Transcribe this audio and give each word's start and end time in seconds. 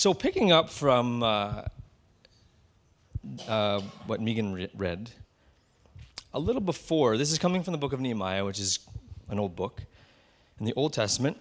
So, 0.00 0.14
picking 0.14 0.50
up 0.50 0.70
from 0.70 1.22
uh, 1.22 1.64
uh, 3.46 3.80
what 4.06 4.18
Megan 4.18 4.54
re- 4.54 4.70
read, 4.74 5.10
a 6.32 6.38
little 6.38 6.62
before, 6.62 7.18
this 7.18 7.30
is 7.30 7.38
coming 7.38 7.62
from 7.62 7.72
the 7.72 7.78
book 7.78 7.92
of 7.92 8.00
Nehemiah, 8.00 8.42
which 8.46 8.58
is 8.58 8.78
an 9.28 9.38
old 9.38 9.54
book 9.54 9.82
in 10.58 10.64
the 10.64 10.72
Old 10.72 10.94
Testament. 10.94 11.36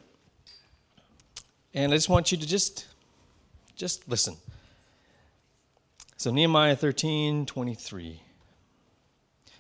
And 1.73 1.93
I 1.93 1.95
just 1.95 2.09
want 2.09 2.33
you 2.33 2.37
to 2.37 2.45
just, 2.45 2.87
just 3.77 4.09
listen. 4.09 4.35
So, 6.17 6.29
Nehemiah 6.29 6.75
13 6.75 7.45
23. 7.45 8.21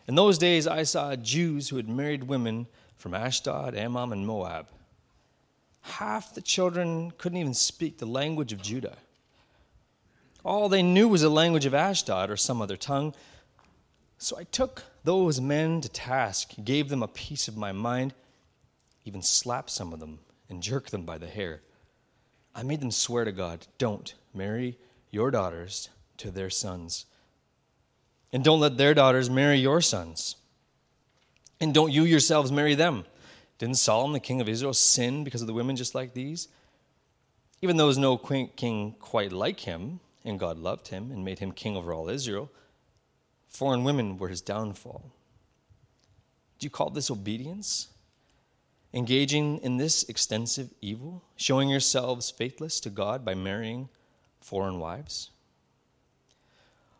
In 0.09 0.15
those 0.15 0.37
days, 0.37 0.67
I 0.67 0.83
saw 0.83 1.15
Jews 1.15 1.69
who 1.69 1.77
had 1.77 1.87
married 1.87 2.25
women 2.25 2.67
from 2.97 3.13
Ashdod, 3.13 3.75
Ammon, 3.75 4.11
and 4.11 4.27
Moab. 4.27 4.67
Half 5.81 6.33
the 6.33 6.41
children 6.41 7.11
couldn't 7.17 7.37
even 7.37 7.53
speak 7.53 7.97
the 7.97 8.05
language 8.05 8.53
of 8.53 8.61
Judah. 8.61 8.97
All 10.43 10.69
they 10.69 10.83
knew 10.83 11.07
was 11.07 11.21
the 11.21 11.29
language 11.29 11.65
of 11.65 11.73
Ashdod 11.73 12.29
or 12.29 12.37
some 12.37 12.61
other 12.61 12.77
tongue. 12.77 13.13
So 14.17 14.37
I 14.37 14.43
took 14.43 14.83
those 15.03 15.39
men 15.41 15.81
to 15.81 15.89
task, 15.89 16.53
gave 16.63 16.89
them 16.89 17.03
a 17.03 17.07
piece 17.07 17.47
of 17.47 17.57
my 17.57 17.71
mind, 17.71 18.13
even 19.05 19.21
slapped 19.21 19.69
some 19.69 19.93
of 19.93 19.99
them 19.99 20.19
and 20.49 20.63
jerked 20.63 20.91
them 20.91 21.05
by 21.05 21.17
the 21.17 21.27
hair. 21.27 21.61
I 22.55 22.63
made 22.63 22.81
them 22.81 22.91
swear 22.91 23.25
to 23.25 23.31
God, 23.31 23.67
don't 23.77 24.13
marry 24.33 24.77
your 25.11 25.31
daughters 25.31 25.89
to 26.17 26.31
their 26.31 26.49
sons. 26.49 27.05
And 28.31 28.43
don't 28.43 28.59
let 28.59 28.77
their 28.77 28.93
daughters 28.93 29.29
marry 29.29 29.59
your 29.59 29.81
sons. 29.81 30.35
And 31.59 31.73
don't 31.73 31.91
you 31.91 32.03
yourselves 32.03 32.51
marry 32.51 32.75
them. 32.75 33.05
Didn't 33.59 33.75
Solomon, 33.75 34.13
the 34.13 34.19
king 34.19 34.41
of 34.41 34.49
Israel, 34.49 34.73
sin 34.73 35.23
because 35.23 35.41
of 35.41 35.47
the 35.47 35.53
women 35.53 35.75
just 35.75 35.93
like 35.93 36.13
these? 36.13 36.47
Even 37.61 37.75
though 37.77 37.83
there 37.83 37.87
was 37.87 37.97
no 37.97 38.17
king 38.17 38.95
quite 38.99 39.31
like 39.31 39.59
him, 39.59 39.99
and 40.25 40.39
God 40.39 40.57
loved 40.57 40.87
him 40.87 41.11
and 41.11 41.23
made 41.23 41.39
him 41.39 41.51
king 41.51 41.75
over 41.75 41.93
all 41.93 42.09
Israel, 42.09 42.49
foreign 43.47 43.83
women 43.83 44.17
were 44.17 44.29
his 44.29 44.41
downfall. 44.41 45.11
Do 46.57 46.65
you 46.65 46.69
call 46.69 46.89
this 46.89 47.11
obedience? 47.11 47.89
Engaging 48.93 49.59
in 49.59 49.77
this 49.77 50.03
extensive 50.03 50.69
evil? 50.81 51.23
Showing 51.35 51.69
yourselves 51.69 52.31
faithless 52.31 52.79
to 52.81 52.89
God 52.89 53.25
by 53.25 53.35
marrying 53.35 53.89
foreign 54.39 54.79
wives? 54.79 55.31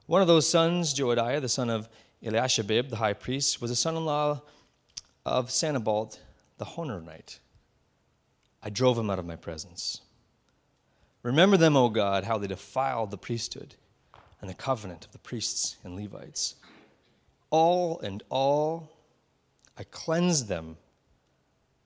One 0.08 0.22
of 0.22 0.28
those 0.28 0.50
sons, 0.50 0.94
Joadiah, 0.94 1.40
the 1.40 1.50
son 1.50 1.70
of 1.70 1.88
Eliashibib, 2.24 2.90
the 2.90 2.98
high 2.98 3.14
priest, 3.14 3.62
was 3.62 3.72
a 3.72 3.76
son 3.76 3.96
in 3.96 4.06
law 4.06 4.42
of 5.26 5.52
Sanballat, 5.52 6.20
the 6.60 6.66
Horonite. 6.66 7.40
I 8.62 8.70
drove 8.70 8.98
him 8.98 9.10
out 9.10 9.18
of 9.18 9.26
my 9.26 9.38
presence. 9.38 10.02
Remember 11.24 11.58
them, 11.58 11.76
O 11.76 11.90
God, 11.90 12.26
how 12.26 12.38
they 12.38 12.48
defiled 12.48 13.10
the 13.10 13.18
priesthood 13.18 13.76
and 14.42 14.50
the 14.50 14.54
covenant 14.54 15.06
of 15.06 15.12
the 15.12 15.20
priests 15.20 15.78
and 15.84 15.96
Levites. 15.96 16.56
All 17.50 18.00
and 18.02 18.22
all, 18.30 18.92
I 19.78 19.84
cleansed 19.84 20.48
them 20.48 20.78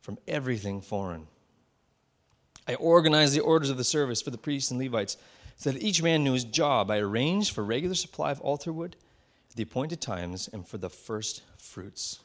from 0.01 0.17
everything 0.27 0.81
foreign. 0.81 1.27
I 2.67 2.75
organized 2.75 3.33
the 3.33 3.41
orders 3.41 3.69
of 3.69 3.77
the 3.77 3.83
service 3.83 4.21
for 4.21 4.31
the 4.31 4.37
priests 4.37 4.71
and 4.71 4.79
Levites 4.79 5.17
so 5.55 5.71
that 5.71 5.81
each 5.81 6.01
man 6.01 6.23
knew 6.23 6.33
his 6.33 6.43
job. 6.43 6.89
I 6.89 6.97
arranged 6.97 7.53
for 7.53 7.63
regular 7.63 7.95
supply 7.95 8.31
of 8.31 8.41
altar 8.41 8.73
wood 8.73 8.95
at 9.49 9.55
the 9.55 9.63
appointed 9.63 10.01
times 10.01 10.49
and 10.51 10.67
for 10.67 10.77
the 10.77 10.89
first 10.89 11.43
fruits. 11.57 12.19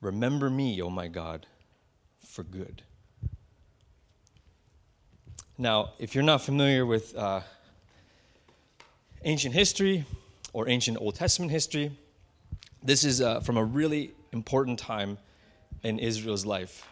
Remember 0.00 0.48
me, 0.48 0.80
O 0.80 0.86
oh 0.86 0.90
my 0.90 1.08
God, 1.08 1.46
for 2.24 2.42
good. 2.42 2.82
Now, 5.56 5.90
if 5.98 6.14
you're 6.14 6.24
not 6.24 6.40
familiar 6.40 6.86
with 6.86 7.16
uh, 7.16 7.40
ancient 9.24 9.54
history 9.54 10.04
or 10.52 10.68
ancient 10.68 10.98
Old 11.00 11.16
Testament 11.16 11.50
history, 11.50 11.90
this 12.82 13.02
is 13.02 13.20
uh, 13.20 13.40
from 13.40 13.56
a 13.56 13.64
really 13.64 14.12
important 14.32 14.78
time 14.78 15.18
in 15.82 15.98
Israel's 15.98 16.46
life, 16.46 16.86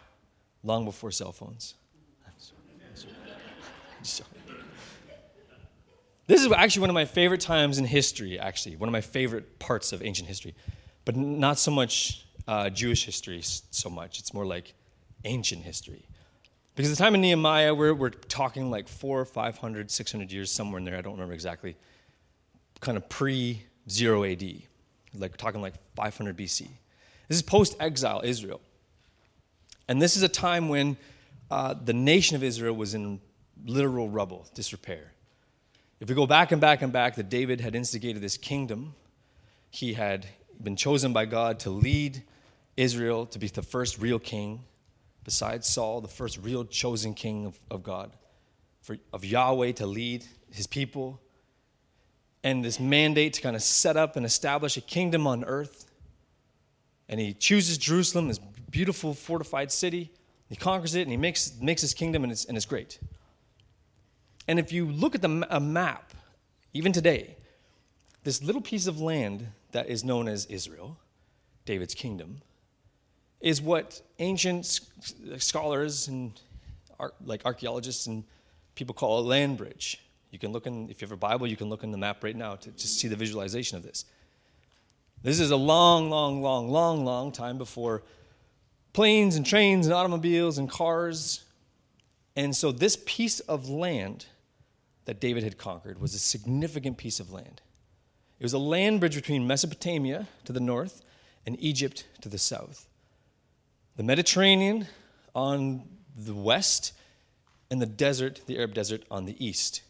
long 0.64 0.84
before 0.84 1.12
cell 1.12 1.30
phones. 1.30 1.74
This 6.26 6.44
is 6.44 6.50
actually 6.50 6.80
one 6.80 6.90
of 6.90 6.94
my 6.94 7.04
favorite 7.04 7.40
times 7.40 7.78
in 7.78 7.84
history, 7.84 8.36
actually, 8.36 8.74
one 8.74 8.88
of 8.88 8.92
my 8.92 9.00
favorite 9.00 9.60
parts 9.60 9.92
of 9.92 10.02
ancient 10.02 10.26
history, 10.26 10.56
but 11.04 11.14
not 11.16 11.56
so 11.56 11.70
much 11.70 12.25
uh, 12.48 12.70
Jewish 12.70 13.04
history 13.04 13.40
so 13.42 13.90
much. 13.90 14.18
It's 14.18 14.32
more 14.32 14.46
like 14.46 14.74
ancient 15.24 15.62
history. 15.62 16.06
Because 16.74 16.90
the 16.90 17.02
time 17.02 17.14
of 17.14 17.20
Nehemiah, 17.20 17.74
we're, 17.74 17.94
we're 17.94 18.10
talking 18.10 18.70
like 18.70 18.86
four, 18.86 19.24
500, 19.24 19.90
600 19.90 20.30
years, 20.30 20.50
somewhere 20.50 20.78
in 20.78 20.84
there, 20.84 20.96
I 20.96 21.00
don't 21.00 21.14
remember 21.14 21.32
exactly, 21.32 21.74
kind 22.80 22.96
of 22.96 23.08
pre 23.08 23.62
0 23.88 24.24
AD, 24.24 24.44
like 25.14 25.36
talking 25.36 25.62
like 25.62 25.74
500 25.94 26.36
BC. 26.36 26.68
This 27.28 27.38
is 27.38 27.42
post 27.42 27.76
exile 27.80 28.20
Israel. 28.24 28.60
And 29.88 30.02
this 30.02 30.16
is 30.16 30.22
a 30.22 30.28
time 30.28 30.68
when 30.68 30.96
uh, 31.50 31.74
the 31.74 31.92
nation 31.92 32.36
of 32.36 32.42
Israel 32.42 32.74
was 32.74 32.94
in 32.94 33.20
literal 33.64 34.08
rubble, 34.08 34.46
disrepair. 34.54 35.12
If 36.00 36.08
we 36.08 36.14
go 36.14 36.26
back 36.26 36.52
and 36.52 36.60
back 36.60 36.82
and 36.82 36.92
back, 36.92 37.14
that 37.16 37.30
David 37.30 37.60
had 37.60 37.74
instigated 37.74 38.20
this 38.20 38.36
kingdom. 38.36 38.94
He 39.70 39.94
had 39.94 40.26
been 40.62 40.76
chosen 40.76 41.12
by 41.12 41.24
God 41.24 41.58
to 41.60 41.70
lead 41.70 42.22
Israel 42.76 43.26
to 43.26 43.38
be 43.38 43.48
the 43.48 43.62
first 43.62 43.98
real 43.98 44.18
king, 44.18 44.64
besides 45.24 45.66
Saul, 45.66 46.00
the 46.00 46.08
first 46.08 46.38
real 46.38 46.64
chosen 46.64 47.14
king 47.14 47.46
of, 47.46 47.58
of 47.70 47.82
God, 47.82 48.12
for, 48.82 48.96
of 49.12 49.24
Yahweh 49.24 49.72
to 49.72 49.86
lead 49.86 50.24
his 50.50 50.66
people, 50.66 51.20
and 52.44 52.64
this 52.64 52.78
mandate 52.78 53.32
to 53.34 53.42
kind 53.42 53.56
of 53.56 53.62
set 53.62 53.96
up 53.96 54.16
and 54.16 54.24
establish 54.24 54.76
a 54.76 54.80
kingdom 54.80 55.26
on 55.26 55.44
earth. 55.44 55.90
And 57.08 57.18
he 57.18 57.32
chooses 57.32 57.78
Jerusalem, 57.78 58.28
this 58.28 58.38
beautiful 58.70 59.14
fortified 59.14 59.72
city. 59.72 60.12
He 60.48 60.54
conquers 60.54 60.94
it 60.94 61.02
and 61.02 61.10
he 61.10 61.16
makes, 61.16 61.58
makes 61.60 61.80
his 61.80 61.92
kingdom, 61.92 62.22
and 62.22 62.30
it's, 62.30 62.44
and 62.44 62.56
it's 62.56 62.66
great. 62.66 63.00
And 64.46 64.58
if 64.58 64.72
you 64.72 64.86
look 64.86 65.14
at 65.14 65.22
the, 65.22 65.46
a 65.50 65.58
map, 65.58 66.12
even 66.72 66.92
today, 66.92 67.36
this 68.22 68.42
little 68.42 68.60
piece 68.60 68.86
of 68.86 69.00
land 69.00 69.48
that 69.72 69.88
is 69.88 70.04
known 70.04 70.28
as 70.28 70.46
Israel, 70.46 70.98
David's 71.64 71.94
kingdom, 71.94 72.42
is 73.40 73.60
what 73.60 74.00
ancient 74.18 74.80
scholars 75.38 76.08
and 76.08 76.40
like 77.24 77.44
archaeologists 77.44 78.06
and 78.06 78.24
people 78.74 78.94
call 78.94 79.20
a 79.20 79.24
land 79.26 79.58
bridge. 79.58 80.00
You 80.30 80.38
can 80.38 80.52
look 80.52 80.66
in, 80.66 80.88
if 80.90 81.00
you 81.00 81.06
have 81.06 81.12
a 81.12 81.16
Bible, 81.16 81.46
you 81.46 81.56
can 81.56 81.68
look 81.68 81.82
in 81.82 81.90
the 81.90 81.98
map 81.98 82.24
right 82.24 82.36
now 82.36 82.56
to 82.56 82.70
just 82.70 82.98
see 82.98 83.08
the 83.08 83.16
visualization 83.16 83.76
of 83.76 83.82
this. 83.82 84.04
This 85.22 85.40
is 85.40 85.50
a 85.50 85.56
long, 85.56 86.10
long, 86.10 86.42
long, 86.42 86.70
long, 86.70 87.04
long 87.04 87.32
time 87.32 87.58
before 87.58 88.02
planes 88.92 89.36
and 89.36 89.44
trains 89.44 89.86
and 89.86 89.94
automobiles 89.94 90.58
and 90.58 90.70
cars. 90.70 91.44
And 92.34 92.54
so, 92.54 92.70
this 92.70 92.98
piece 93.06 93.40
of 93.40 93.68
land 93.68 94.26
that 95.06 95.20
David 95.20 95.42
had 95.42 95.56
conquered 95.56 96.00
was 96.00 96.14
a 96.14 96.18
significant 96.18 96.98
piece 96.98 97.18
of 97.18 97.32
land. 97.32 97.62
It 98.38 98.44
was 98.44 98.52
a 98.52 98.58
land 98.58 99.00
bridge 99.00 99.14
between 99.14 99.46
Mesopotamia 99.46 100.28
to 100.44 100.52
the 100.52 100.60
north 100.60 101.02
and 101.46 101.56
Egypt 101.60 102.06
to 102.20 102.28
the 102.28 102.38
south. 102.38 102.86
The 103.96 104.02
Mediterranean 104.02 104.86
on 105.34 105.82
the 106.16 106.34
west 106.34 106.92
and 107.70 107.80
the 107.80 107.86
desert, 107.86 108.42
the 108.46 108.58
Arab 108.58 108.74
desert, 108.74 109.02
on 109.10 109.24
the 109.24 109.44
east. 109.44 109.82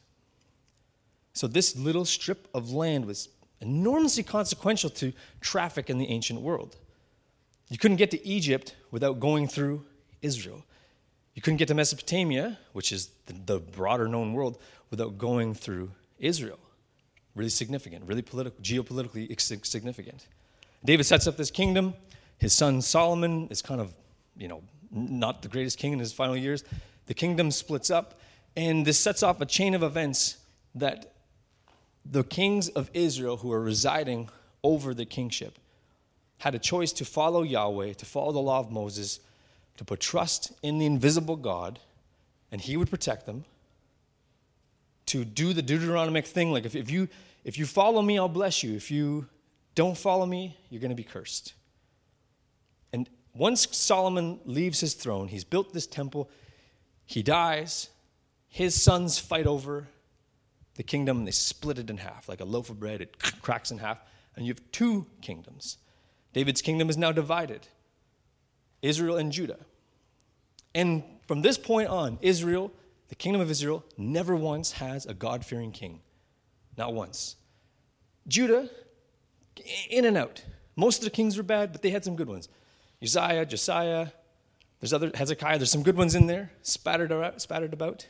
So, 1.33 1.47
this 1.47 1.77
little 1.77 2.05
strip 2.05 2.49
of 2.55 2.71
land 2.71 3.05
was 3.05 3.29
enormously 3.61 4.23
consequential 4.23 4.91
to 4.91 5.13
traffic 5.41 5.91
in 5.91 5.99
the 5.99 6.09
ancient 6.09 6.41
world. 6.41 6.77
You 7.69 7.79
couldn't 7.79 7.97
get 7.97 8.11
to 8.13 8.27
Egypt 8.27 8.77
without 8.91 9.19
going 9.21 9.49
through 9.49 9.85
Israel. 10.23 10.65
You 11.35 11.43
couldn't 11.43 11.59
get 11.59 11.69
to 11.69 11.75
Mesopotamia, 11.75 12.59
which 12.73 12.93
is 12.93 13.11
the, 13.27 13.59
broader 13.59 14.09
known 14.09 14.33
world, 14.33 14.59
without 14.91 15.19
going 15.19 15.55
through 15.55 15.91
Israel. 16.19 16.59
Really 17.35 17.51
significant, 17.51 18.07
really 18.07 18.23
political, 18.23 18.59
geopolitically 18.63 19.39
significant. 19.67 20.27
David 20.85 21.05
sets 21.05 21.27
up 21.27 21.37
this 21.37 21.51
kingdom. 21.51 21.95
His 22.39 22.53
son 22.53 22.81
Solomon 22.81 23.49
is 23.51 23.61
kind 23.61 23.81
of, 23.81 23.93
you 24.39 24.49
know, 24.49 24.63
not 24.91 25.43
the 25.43 25.49
greatest 25.49 25.79
king 25.79 25.93
in 25.93 25.99
his 25.99 26.13
final 26.13 26.37
years. 26.37 26.65
The 27.07 27.15
kingdom 27.15 27.51
splits 27.51 27.91
up, 27.91 28.21
and 28.57 28.87
this 28.87 28.99
sets 28.99 29.23
off 29.23 29.41
a 29.41 29.47
chain 29.47 29.75
of 29.75 29.83
events 29.83 30.39
that 30.75 31.13
the 32.05 32.25
kings 32.25 32.69
of 32.69 32.91
Israel 32.95 33.39
who 33.39 33.53
are 33.53 33.61
residing 33.61 34.29
over 34.63 34.95
the 34.95 35.05
kingship 35.05 35.59
had 36.39 36.55
a 36.55 36.59
choice 36.59 36.93
to 36.93 37.05
follow 37.05 37.43
Yahweh, 37.43 37.95
to 37.95 38.07
follow 38.07 38.33
the 38.33 38.39
law 38.39 38.61
of 38.61 38.71
Moses, 38.71 39.21
to 39.77 39.85
put 39.85 40.01
trust 40.01 40.53
in 40.63 40.79
the 40.79 40.87
invisible 40.87 41.37
God, 41.37 41.79
and 42.53 42.61
he 42.61 42.77
would 42.77 42.91
protect 42.91 43.27
them, 43.27 43.45
to 45.07 45.25
do 45.25 45.53
the 45.53 45.63
Deuteronomic 45.63 46.27
thing, 46.27 46.53
like 46.53 46.65
if, 46.65 46.75
if 46.75 46.91
you 46.91 47.09
if 47.47 47.59
you 47.59 47.65
follow 47.65 48.03
me, 48.03 48.19
I'll 48.19 48.29
bless 48.29 48.65
you. 48.65 48.75
If 48.75 48.91
you 48.91 49.29
don't 49.77 49.97
follow 49.97 50.27
me, 50.27 50.57
you're 50.69 50.81
going 50.81 50.91
to 50.91 50.97
be 50.97 51.05
cursed. 51.05 51.55
Once 53.37 53.69
Solomon 53.77 54.41
leaves 54.45 54.81
his 54.81 54.95
throne, 54.95 55.29
he's 55.29 55.45
built 55.45 55.73
this 55.73 55.87
temple, 55.87 56.31
he 57.05 57.23
dies, 57.23 57.91
His 58.49 58.81
sons 58.81 59.19
fight 59.19 59.47
over 59.47 59.89
the 60.75 60.83
kingdom, 60.83 61.25
they 61.25 61.31
split 61.31 61.79
it 61.79 61.91
in 61.91 61.99
half. 61.99 62.29
Like 62.29 62.41
a 62.41 62.45
loaf 62.45 62.71
of 62.71 62.81
bread, 62.81 63.01
it 63.01 63.19
cracks 63.43 63.71
in 63.71 63.79
half, 63.79 63.99
and 64.35 64.47
you 64.47 64.53
have 64.53 64.63
two 64.73 65.07
kingdoms. 65.21 65.79
David's 66.33 66.63
kingdom 66.63 66.91
is 66.91 66.97
now 66.97 67.13
divided 67.13 67.67
Israel 68.83 69.17
and 69.17 69.33
Judah. 69.33 69.59
And 70.75 71.03
from 71.27 71.43
this 71.43 71.57
point 71.57 71.89
on, 71.89 72.19
Israel, 72.21 72.71
the 73.09 73.15
kingdom 73.15 73.41
of 73.41 73.51
Israel, 73.51 73.85
never 73.97 74.37
once 74.37 74.73
has 74.73 75.07
a 75.07 75.15
God 75.15 75.45
fearing 75.45 75.73
king. 75.73 76.01
Not 76.77 76.93
once. 76.93 77.37
Judah, 78.29 78.69
in 79.89 80.05
and 80.05 80.17
out. 80.17 80.45
Most 80.75 80.99
of 80.99 81.05
the 81.05 81.11
kings 81.11 81.37
were 81.37 81.43
bad, 81.43 81.73
but 81.73 81.81
they 81.81 81.91
had 81.91 82.05
some 82.05 82.17
good 82.17 82.29
ones. 82.29 82.49
Uzziah, 83.03 83.47
Josiah, 83.47 84.09
there's 84.81 84.93
other 84.93 85.11
Hezekiah, 85.15 85.59
there's 85.59 85.71
some 85.71 85.83
good 85.83 85.97
ones 85.97 86.15
in 86.15 86.27
there, 86.27 86.51
spattered, 86.63 87.13
around, 87.13 87.41
spattered 87.41 87.73
about. 87.73 88.07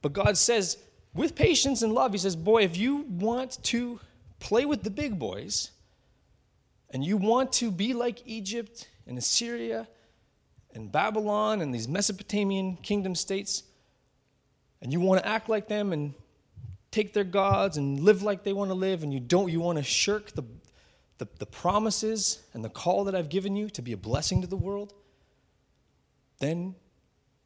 But 0.00 0.12
God 0.12 0.36
says, 0.36 0.78
with 1.14 1.34
patience 1.34 1.82
and 1.82 1.92
love, 1.92 2.12
He 2.12 2.18
says, 2.18 2.36
Boy, 2.36 2.62
if 2.62 2.76
you 2.76 2.96
want 3.08 3.62
to 3.64 4.00
play 4.40 4.64
with 4.64 4.82
the 4.82 4.90
big 4.90 5.18
boys, 5.18 5.70
and 6.90 7.04
you 7.04 7.16
want 7.16 7.52
to 7.54 7.70
be 7.70 7.94
like 7.94 8.22
Egypt 8.26 8.88
and 9.06 9.16
Assyria 9.16 9.88
and 10.74 10.92
Babylon 10.92 11.60
and 11.60 11.74
these 11.74 11.88
Mesopotamian 11.88 12.76
kingdom 12.76 13.14
states, 13.14 13.62
and 14.80 14.92
you 14.92 15.00
want 15.00 15.22
to 15.22 15.28
act 15.28 15.48
like 15.48 15.68
them 15.68 15.92
and 15.92 16.14
take 16.90 17.14
their 17.14 17.24
gods 17.24 17.76
and 17.76 18.00
live 18.00 18.22
like 18.22 18.44
they 18.44 18.52
want 18.52 18.70
to 18.70 18.74
live, 18.74 19.02
and 19.02 19.12
you 19.12 19.20
don't, 19.20 19.50
you 19.50 19.60
want 19.60 19.78
to 19.78 19.84
shirk 19.84 20.32
the, 20.32 20.42
the, 21.22 21.28
the 21.38 21.46
promises 21.46 22.42
and 22.52 22.64
the 22.64 22.68
call 22.68 23.04
that 23.04 23.14
I've 23.14 23.28
given 23.28 23.54
you 23.54 23.70
to 23.70 23.82
be 23.82 23.92
a 23.92 23.96
blessing 23.96 24.40
to 24.40 24.48
the 24.48 24.56
world, 24.56 24.92
then 26.40 26.74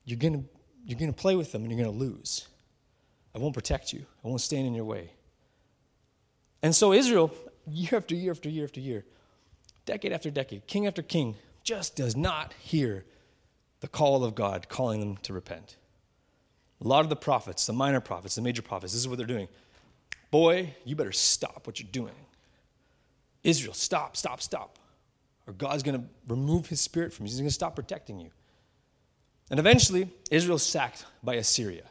you're 0.07 0.19
going 0.19 0.49
you're 0.87 0.99
going 0.99 1.13
to 1.13 1.21
play 1.21 1.35
with 1.35 1.53
them 1.53 1.63
and 1.63 1.71
you're 1.71 1.83
going 1.83 1.93
to 1.93 2.05
lose. 2.05 2.47
I 3.35 3.39
won't 3.39 3.53
protect 3.53 3.93
you, 3.93 4.07
I 4.25 4.29
won't 4.29 4.41
stand 4.41 4.67
in 4.67 4.75
your 4.75 4.85
way. 4.85 5.11
And 6.63 6.75
so, 6.75 6.93
Israel, 6.93 7.35
year 7.67 7.91
after 7.95 8.15
year 8.15 8.31
after 8.31 8.49
year 8.49 8.65
after 8.65 8.81
year, 8.81 9.05
decade 9.85 10.13
after 10.13 10.31
decade, 10.31 10.67
king 10.67 10.87
after 10.87 11.03
king, 11.03 11.35
just 11.63 11.97
does 11.97 12.17
not 12.17 12.55
hear 12.55 13.05
the 13.81 13.89
call 13.89 14.25
of 14.25 14.35
God 14.35 14.71
calling 14.71 15.01
them 15.01 15.19
to 15.19 15.35
repent. 15.35 15.77
A 16.81 16.89
lot 16.89 17.01
of 17.01 17.11
the 17.11 17.17
prophets, 17.17 17.67
the 17.67 17.73
minor 17.75 18.01
prophets, 18.01 18.37
the 18.37 18.43
major 18.43 18.63
prophets, 18.63 18.95
this 18.95 19.01
is 19.01 19.09
what 19.09 19.19
they're 19.19 19.27
doing. 19.27 19.49
Boy, 20.31 20.75
you 20.85 20.97
better 20.97 21.13
stop 21.13 21.67
what 21.67 21.79
you're 21.79 21.89
doing. 21.93 22.15
Israel, 23.47 23.75
stop, 23.75 24.17
stop, 24.17 24.43
stop. 24.43 24.79
Or 25.47 25.53
God's 25.53 25.85
going 25.85 26.01
to 26.01 26.07
remove 26.27 26.67
his 26.67 26.81
spirit 26.81 27.13
from 27.13 27.25
you. 27.25 27.31
He's 27.31 27.39
going 27.39 27.49
to 27.49 27.55
stop 27.55 27.77
protecting 27.77 28.19
you. 28.19 28.31
And 29.51 29.61
eventually, 29.61 30.11
Israel's 30.31 30.65
sacked 30.65 31.07
by 31.23 31.35
Assyria. 31.35 31.85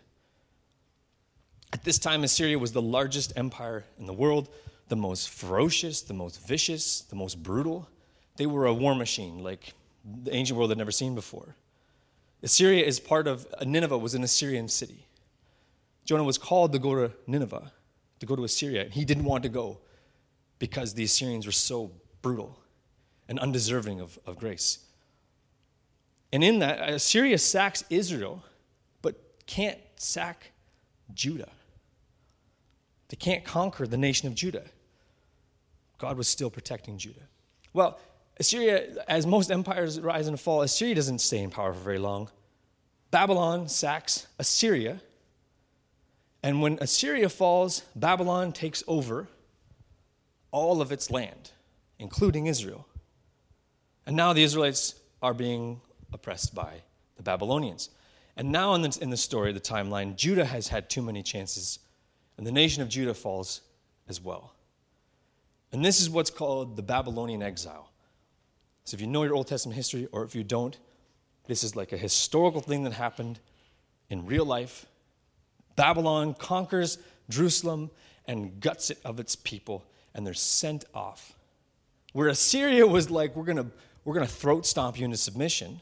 At 1.71 1.85
this 1.85 1.97
time, 1.97 2.25
Assyria 2.25 2.59
was 2.59 2.73
the 2.73 2.81
largest 2.81 3.31
empire 3.37 3.85
in 3.97 4.05
the 4.05 4.13
world, 4.13 4.49
the 4.89 4.97
most 4.97 5.29
ferocious, 5.29 6.01
the 6.01 6.13
most 6.13 6.45
vicious, 6.45 7.01
the 7.01 7.15
most 7.15 7.41
brutal. 7.41 7.87
They 8.35 8.45
were 8.45 8.65
a 8.65 8.73
war 8.73 8.93
machine 8.93 9.41
like 9.41 9.73
the 10.03 10.35
ancient 10.35 10.57
world 10.57 10.71
had 10.71 10.77
never 10.77 10.91
seen 10.91 11.15
before. 11.15 11.55
Assyria 12.43 12.85
is 12.85 12.99
part 12.99 13.27
of, 13.27 13.47
uh, 13.57 13.63
Nineveh 13.63 13.97
was 13.97 14.13
an 14.13 14.23
Assyrian 14.23 14.67
city. 14.67 15.07
Jonah 16.03 16.25
was 16.25 16.37
called 16.37 16.73
to 16.73 16.79
go 16.79 16.93
to 16.95 17.13
Nineveh, 17.25 17.71
to 18.19 18.25
go 18.25 18.35
to 18.35 18.43
Assyria, 18.43 18.83
and 18.83 18.93
he 18.93 19.05
didn't 19.05 19.23
want 19.23 19.43
to 19.43 19.49
go 19.49 19.79
because 20.59 20.93
the 20.93 21.03
Assyrians 21.03 21.45
were 21.45 21.51
so 21.51 21.91
brutal 22.21 22.59
and 23.27 23.39
undeserving 23.39 24.01
of, 24.01 24.17
of 24.25 24.37
grace. 24.37 24.79
And 26.31 26.43
in 26.43 26.59
that, 26.59 26.89
Assyria 26.89 27.37
sacks 27.37 27.83
Israel, 27.89 28.43
but 29.01 29.15
can't 29.45 29.79
sack 29.95 30.51
Judah. 31.13 31.49
They 33.09 33.17
can't 33.17 33.43
conquer 33.43 33.87
the 33.87 33.97
nation 33.97 34.27
of 34.27 34.35
Judah. 34.35 34.65
God 35.97 36.17
was 36.17 36.27
still 36.27 36.49
protecting 36.49 36.97
Judah. 36.97 37.27
Well, 37.73 37.99
Assyria, 38.37 39.03
as 39.07 39.25
most 39.25 39.49
empires 39.49 39.99
rise 39.99 40.27
and 40.27 40.39
fall, 40.39 40.61
Assyria 40.61 40.95
doesn't 40.95 41.19
stay 41.19 41.39
in 41.39 41.49
power 41.49 41.73
for 41.73 41.79
very 41.79 41.99
long. 41.99 42.29
Babylon 43.11 43.69
sacks 43.69 44.27
Assyria. 44.39 44.99
And 46.43 46.61
when 46.61 46.77
Assyria 46.81 47.29
falls, 47.29 47.83
Babylon 47.95 48.51
takes 48.51 48.83
over 48.87 49.27
all 50.55 50.81
of 50.81 50.93
its 50.93 51.11
land, 51.11 51.51
including 51.99 52.47
Israel. 52.47 52.87
And 54.05 54.15
now 54.15 54.31
the 54.31 54.41
Israelites 54.41 54.95
are 55.21 55.33
being 55.33 55.81
oppressed 56.13 56.55
by 56.55 56.75
the 57.17 57.23
Babylonians. 57.23 57.89
And 58.37 58.53
now 58.53 58.73
in 58.73 58.81
the, 58.81 58.97
in 59.01 59.09
the 59.09 59.17
story, 59.17 59.51
the 59.51 59.59
timeline, 59.59 60.15
Judah 60.15 60.45
has 60.45 60.69
had 60.69 60.89
too 60.89 61.01
many 61.01 61.23
chances 61.23 61.79
and 62.37 62.47
the 62.47 62.53
nation 62.53 62.81
of 62.81 62.87
Judah 62.87 63.13
falls 63.13 63.61
as 64.07 64.21
well. 64.21 64.53
And 65.73 65.83
this 65.83 65.99
is 65.99 66.09
what's 66.09 66.29
called 66.29 66.77
the 66.77 66.83
Babylonian 66.83 67.43
exile. 67.43 67.89
So 68.85 68.95
if 68.95 69.01
you 69.01 69.07
know 69.07 69.23
your 69.23 69.35
Old 69.35 69.47
Testament 69.47 69.75
history, 69.75 70.07
or 70.13 70.23
if 70.23 70.35
you 70.35 70.43
don't, 70.43 70.77
this 71.47 71.65
is 71.65 71.75
like 71.75 71.91
a 71.91 71.97
historical 71.97 72.61
thing 72.61 72.83
that 72.83 72.93
happened 72.93 73.39
in 74.09 74.25
real 74.25 74.45
life. 74.45 74.85
Babylon 75.75 76.33
conquers 76.33 76.97
Jerusalem 77.29 77.91
and 78.25 78.61
guts 78.61 78.89
it 78.89 78.99
of 79.03 79.19
its 79.19 79.35
people, 79.35 79.83
and 80.15 80.25
they're 80.25 80.33
sent 80.33 80.85
off. 80.95 81.33
Where 82.13 82.27
Assyria 82.29 82.87
was 82.87 83.11
like, 83.11 83.35
we're 83.35 83.43
going 83.43 83.71
we're 84.03 84.13
going 84.15 84.25
to 84.25 84.31
throat 84.31 84.65
stomp 84.65 84.97
you 84.97 85.05
into 85.05 85.17
submission, 85.17 85.81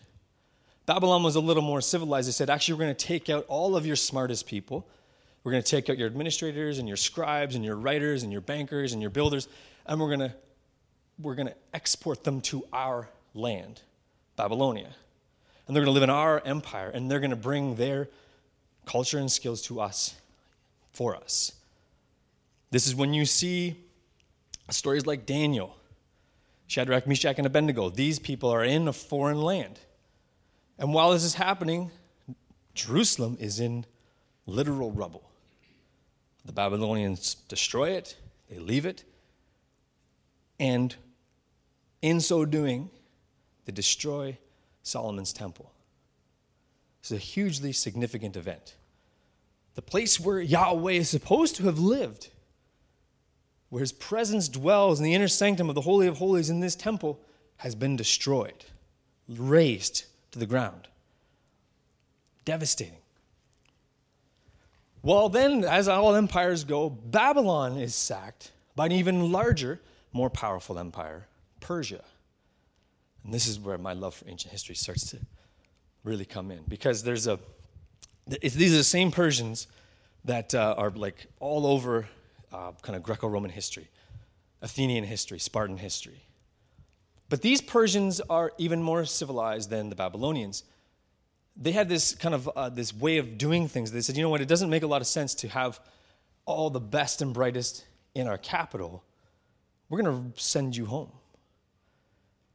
Babylon 0.85 1.23
was 1.23 1.35
a 1.35 1.39
little 1.39 1.63
more 1.63 1.79
civilized. 1.79 2.27
They 2.27 2.33
said, 2.33 2.49
actually, 2.49 2.73
we're 2.75 2.85
going 2.85 2.95
to 2.95 3.05
take 3.05 3.29
out 3.29 3.45
all 3.47 3.77
of 3.77 3.85
your 3.85 3.95
smartest 3.95 4.47
people 4.47 4.85
we're 5.43 5.51
going 5.51 5.63
to 5.63 5.69
take 5.69 5.89
out 5.89 5.97
your 5.97 6.07
administrators 6.07 6.79
and 6.79 6.87
your 6.87 6.97
scribes 6.97 7.55
and 7.55 7.65
your 7.65 7.75
writers 7.75 8.23
and 8.23 8.31
your 8.31 8.41
bankers 8.41 8.93
and 8.93 9.01
your 9.01 9.11
builders, 9.11 9.47
and 9.85 9.99
we're 9.99 10.07
going 10.07 10.19
to, 10.19 10.33
we're 11.19 11.35
going 11.35 11.47
to 11.47 11.55
export 11.73 12.23
them 12.23 12.39
to 12.41 12.65
our 12.71 13.09
land, 13.33 13.81
Babylonia. 14.37 14.89
And 15.67 15.75
they're 15.75 15.83
going 15.83 15.93
to 15.93 15.99
live 15.99 16.03
in 16.03 16.09
our 16.09 16.41
empire, 16.45 16.89
and 16.89 17.11
they're 17.11 17.19
going 17.19 17.29
to 17.29 17.35
bring 17.35 17.75
their 17.75 18.09
culture 18.85 19.17
and 19.17 19.31
skills 19.31 19.61
to 19.63 19.81
us, 19.81 20.15
for 20.91 21.15
us. 21.15 21.53
This 22.71 22.87
is 22.87 22.95
when 22.95 23.13
you 23.13 23.25
see 23.25 23.75
stories 24.69 25.05
like 25.05 25.25
Daniel, 25.25 25.75
Shadrach, 26.67 27.05
Meshach, 27.07 27.37
and 27.37 27.45
Abednego. 27.45 27.89
These 27.89 28.19
people 28.19 28.49
are 28.49 28.63
in 28.63 28.87
a 28.87 28.93
foreign 28.93 29.41
land. 29.41 29.79
And 30.79 30.93
while 30.93 31.11
this 31.11 31.23
is 31.23 31.35
happening, 31.35 31.91
Jerusalem 32.73 33.37
is 33.39 33.59
in 33.59 33.85
literal 34.45 34.91
rubble. 34.91 35.29
The 36.45 36.53
Babylonians 36.53 37.35
destroy 37.35 37.91
it, 37.91 38.17
they 38.49 38.59
leave 38.59 38.85
it, 38.85 39.03
and 40.59 40.95
in 42.01 42.19
so 42.19 42.43
doing, 42.43 42.89
they 43.65 43.71
destroy 43.71 44.37
Solomon's 44.81 45.31
temple. 45.31 45.71
It's 46.99 47.11
a 47.11 47.17
hugely 47.17 47.71
significant 47.71 48.35
event. 48.35 48.75
The 49.75 49.81
place 49.81 50.19
where 50.19 50.39
Yahweh 50.39 50.93
is 50.93 51.09
supposed 51.09 51.55
to 51.57 51.63
have 51.63 51.79
lived, 51.79 52.29
where 53.73 53.81
his 53.81 53.91
presence 53.91 54.49
dwells 54.49 54.99
in 54.99 55.03
the 55.03 55.15
inner 55.15 55.27
sanctum 55.27 55.67
of 55.67 55.73
the 55.73 55.81
Holy 55.81 56.05
of 56.05 56.19
Holies 56.19 56.51
in 56.51 56.59
this 56.59 56.75
temple, 56.75 57.19
has 57.57 57.73
been 57.73 57.95
destroyed, 57.95 58.65
razed 59.27 60.03
to 60.31 60.37
the 60.37 60.45
ground. 60.45 60.87
Devastating. 62.45 62.99
Well, 65.01 65.27
then, 65.27 65.63
as 65.63 65.87
all 65.87 66.13
empires 66.13 66.65
go, 66.65 66.87
Babylon 66.87 67.79
is 67.79 67.95
sacked 67.95 68.51
by 68.75 68.85
an 68.85 68.91
even 68.91 69.31
larger, 69.31 69.81
more 70.11 70.29
powerful 70.29 70.77
empire, 70.77 71.25
Persia. 71.59 72.03
And 73.23 73.33
this 73.33 73.47
is 73.47 73.59
where 73.59 73.79
my 73.79 73.93
love 73.93 74.13
for 74.13 74.29
ancient 74.29 74.51
history 74.51 74.75
starts 74.75 75.09
to 75.09 75.17
really 76.03 76.25
come 76.25 76.51
in 76.51 76.59
because 76.67 77.01
there's 77.01 77.25
a, 77.25 77.39
these 78.27 78.71
are 78.71 78.77
the 78.77 78.83
same 78.83 79.09
Persians 79.09 79.65
that 80.25 80.53
uh, 80.53 80.75
are 80.77 80.91
like 80.91 81.25
all 81.39 81.65
over 81.65 82.07
uh, 82.53 82.71
kind 82.81 82.95
of 82.95 83.03
Greco 83.03 83.27
Roman 83.27 83.51
history, 83.51 83.89
Athenian 84.61 85.03
history, 85.03 85.39
Spartan 85.39 85.77
history. 85.77 86.27
But 87.29 87.41
these 87.41 87.61
Persians 87.61 88.21
are 88.21 88.51
even 88.57 88.81
more 88.81 89.05
civilized 89.05 89.69
than 89.69 89.89
the 89.89 89.95
Babylonians 89.95 90.63
they 91.55 91.71
had 91.71 91.89
this 91.89 92.15
kind 92.15 92.33
of 92.33 92.47
uh, 92.49 92.69
this 92.69 92.93
way 92.93 93.17
of 93.17 93.37
doing 93.37 93.67
things. 93.67 93.91
They 93.91 94.01
said, 94.01 94.17
you 94.17 94.23
know 94.23 94.29
what, 94.29 94.41
it 94.41 94.47
doesn't 94.47 94.69
make 94.69 94.83
a 94.83 94.87
lot 94.87 95.01
of 95.01 95.07
sense 95.07 95.35
to 95.35 95.47
have 95.49 95.79
all 96.45 96.69
the 96.69 96.79
best 96.79 97.21
and 97.21 97.33
brightest 97.33 97.85
in 98.15 98.27
our 98.27 98.37
capital. 98.37 99.03
We're 99.89 100.01
going 100.01 100.33
to 100.33 100.41
send 100.41 100.75
you 100.75 100.85
home. 100.85 101.11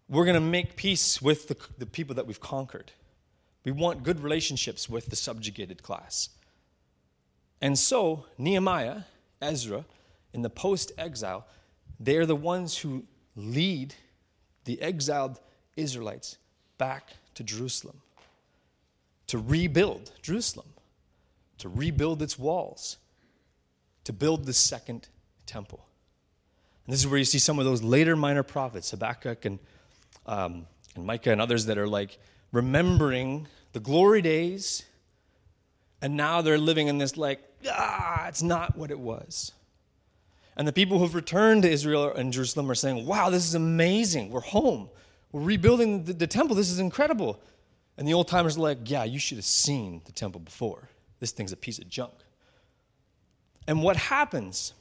We're 0.09 0.25
going 0.25 0.35
to 0.35 0.40
make 0.40 0.76
peace 0.76 1.23
with 1.23 1.49
the, 1.49 1.57
the 1.78 1.87
people 1.87 2.14
that 2.17 2.26
we've 2.26 2.40
conquered. 2.40 2.93
We 3.64 3.73
want 3.73 4.02
good 4.02 4.21
relationships 4.21 4.88
with 4.88 5.07
the 5.07 5.17
subjugated 5.17 5.83
class. 5.83 6.31
And 7.61 7.78
so, 7.78 8.25
Nehemiah, 8.38 9.02
Ezra, 9.40 9.85
in 10.33 10.42
the 10.42 10.50
post 10.50 10.92
exile, 10.99 11.47
they're 11.99 12.26
the 12.26 12.37
ones 12.37 12.78
who 12.78 13.04
lead 13.37 13.95
the 14.64 14.80
exiled 14.83 15.40
Israelites 15.76 16.38
back 16.76 17.14
to 17.35 17.42
Jerusalem 17.42 18.00
to 19.28 19.38
rebuild 19.38 20.11
Jerusalem, 20.21 20.66
to 21.59 21.68
rebuild 21.68 22.21
its 22.21 22.38
walls, 22.38 22.97
to 24.04 24.12
build 24.12 24.47
the 24.47 24.52
second 24.52 25.09
temple. 25.47 25.87
And 26.87 26.92
this 26.92 27.00
is 27.00 27.07
where 27.07 27.18
you 27.18 27.25
see 27.25 27.38
some 27.38 27.59
of 27.59 27.64
those 27.64 27.83
later 27.83 28.16
minor 28.16 28.42
prophets, 28.42 28.90
Habakkuk 28.90 29.45
and, 29.45 29.59
um, 30.26 30.66
and 30.97 31.04
Micah 31.04 31.30
and 31.30 31.40
others 31.40 31.66
that 31.66 31.78
are 31.78 31.87
like 31.87 32.18
remembering 32.52 33.47
the 33.73 33.80
glory 33.80 34.23
days, 34.23 34.83
and 36.00 36.16
now 36.16 36.40
they're 36.40 36.59
living 36.59 36.88
in 36.88 36.97
this 36.99 37.16
like, 37.16 37.40
ah, 37.70 38.28
it's 38.28 38.42
not 38.42 38.76
what 38.76 38.90
it 38.90 38.98
was. 38.98 39.52
And 40.56 40.66
the 40.66 40.72
people 40.72 40.98
who've 40.98 41.14
returned 41.14 41.62
to 41.62 41.70
Israel 41.70 42.12
and 42.12 42.32
Jerusalem 42.32 42.70
are 42.70 42.74
saying, 42.74 43.06
wow, 43.06 43.30
this 43.30 43.46
is 43.46 43.54
amazing. 43.54 44.30
We're 44.30 44.40
home. 44.40 44.90
We're 45.30 45.42
rebuilding 45.42 46.04
the, 46.04 46.12
the 46.12 46.26
temple. 46.26 46.56
This 46.56 46.70
is 46.70 46.80
incredible. 46.80 47.40
And 47.96 48.06
the 48.06 48.14
old 48.14 48.28
timers 48.28 48.56
are 48.56 48.60
like, 48.60 48.78
yeah, 48.84 49.04
you 49.04 49.18
should 49.18 49.38
have 49.38 49.44
seen 49.44 50.02
the 50.04 50.12
temple 50.12 50.40
before. 50.40 50.88
This 51.20 51.30
thing's 51.32 51.52
a 51.52 51.56
piece 51.56 51.78
of 51.78 51.88
junk. 51.88 52.12
And 53.66 53.82
what 53.82 53.96
happens 53.96 54.72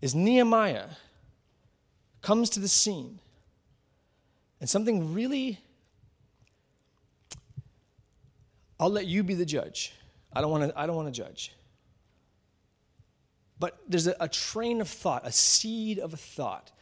is 0.00 0.14
Nehemiah 0.14 0.86
comes 2.22 2.50
to 2.50 2.60
the 2.60 2.68
scene, 2.68 3.18
and 4.60 4.68
something 4.68 5.12
really, 5.14 5.58
I'll 8.78 8.90
let 8.90 9.06
you 9.06 9.22
be 9.22 9.34
the 9.34 9.44
judge. 9.44 9.92
I 10.32 10.40
don't 10.40 10.50
want 10.50 10.70
to, 10.70 10.78
I 10.78 10.86
don't 10.86 10.96
want 10.96 11.08
to 11.08 11.12
judge. 11.12 11.52
But 13.60 13.78
there's 13.86 14.08
a, 14.08 14.16
a 14.18 14.28
train 14.28 14.80
of 14.80 14.88
thought, 14.88 15.24
a 15.24 15.30
seed 15.30 16.00
of 16.00 16.12
a 16.12 16.16
thought 16.16 16.72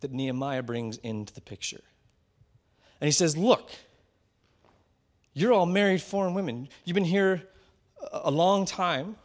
that 0.00 0.12
Nehemiah 0.12 0.62
brings 0.62 0.96
into 0.98 1.34
the 1.34 1.42
picture. 1.42 1.82
And 3.00 3.06
he 3.06 3.12
says, 3.12 3.36
Look, 3.36 3.70
you're 5.34 5.52
all 5.52 5.66
married 5.66 6.00
foreign 6.00 6.32
women. 6.32 6.68
You've 6.84 6.94
been 6.94 7.04
here 7.04 7.42
a 8.12 8.30
long 8.30 8.64
time, 8.64 9.16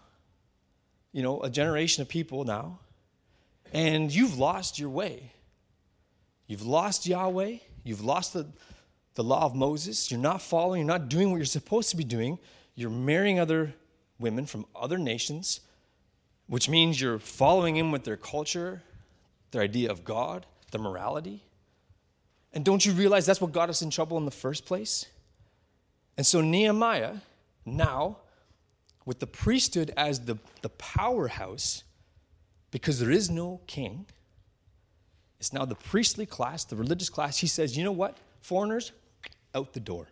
you 1.13 1.23
know, 1.23 1.41
a 1.41 1.49
generation 1.49 2.01
of 2.01 2.09
people 2.09 2.43
now, 2.43 2.79
and 3.71 4.13
you've 4.13 4.37
lost 4.37 4.79
your 4.79 4.89
way. 4.89 5.31
You've 6.47 6.65
lost 6.65 7.07
Yahweh. 7.07 7.57
You've 7.83 8.03
lost 8.03 8.33
the, 8.33 8.47
the 9.15 9.23
law 9.23 9.45
of 9.45 9.55
Moses. 9.55 10.11
You're 10.11 10.19
not 10.19 10.41
following. 10.41 10.81
You're 10.81 10.87
not 10.87 11.09
doing 11.09 11.31
what 11.31 11.37
you're 11.37 11.45
supposed 11.45 11.89
to 11.91 11.97
be 11.97 12.03
doing. 12.03 12.39
You're 12.75 12.89
marrying 12.89 13.39
other 13.39 13.73
women 14.19 14.45
from 14.45 14.65
other 14.75 14.97
nations, 14.97 15.61
which 16.47 16.69
means 16.69 16.99
you're 17.01 17.19
following 17.19 17.77
in 17.77 17.91
with 17.91 18.03
their 18.03 18.17
culture, 18.17 18.83
their 19.51 19.61
idea 19.61 19.89
of 19.89 20.03
God, 20.03 20.45
their 20.71 20.81
morality. 20.81 21.43
And 22.53 22.63
don't 22.63 22.85
you 22.85 22.93
realize 22.93 23.25
that's 23.25 23.41
what 23.41 23.51
got 23.51 23.69
us 23.69 23.81
in 23.81 23.89
trouble 23.89 24.17
in 24.17 24.25
the 24.25 24.31
first 24.31 24.65
place? 24.65 25.05
And 26.17 26.25
so 26.25 26.41
Nehemiah, 26.41 27.15
now, 27.65 28.17
with 29.05 29.19
the 29.19 29.27
priesthood 29.27 29.91
as 29.97 30.21
the, 30.21 30.37
the 30.61 30.69
powerhouse, 30.69 31.83
because 32.71 32.99
there 32.99 33.11
is 33.11 33.29
no 33.29 33.61
king, 33.67 34.05
it's 35.39 35.51
now 35.51 35.65
the 35.65 35.75
priestly 35.75 36.25
class, 36.25 36.63
the 36.63 36.75
religious 36.75 37.09
class. 37.09 37.37
He 37.37 37.47
says, 37.47 37.77
you 37.77 37.83
know 37.83 37.91
what? 37.91 38.17
Foreigners, 38.41 38.93
out 39.53 39.73
the 39.73 39.79
door. 39.79 40.07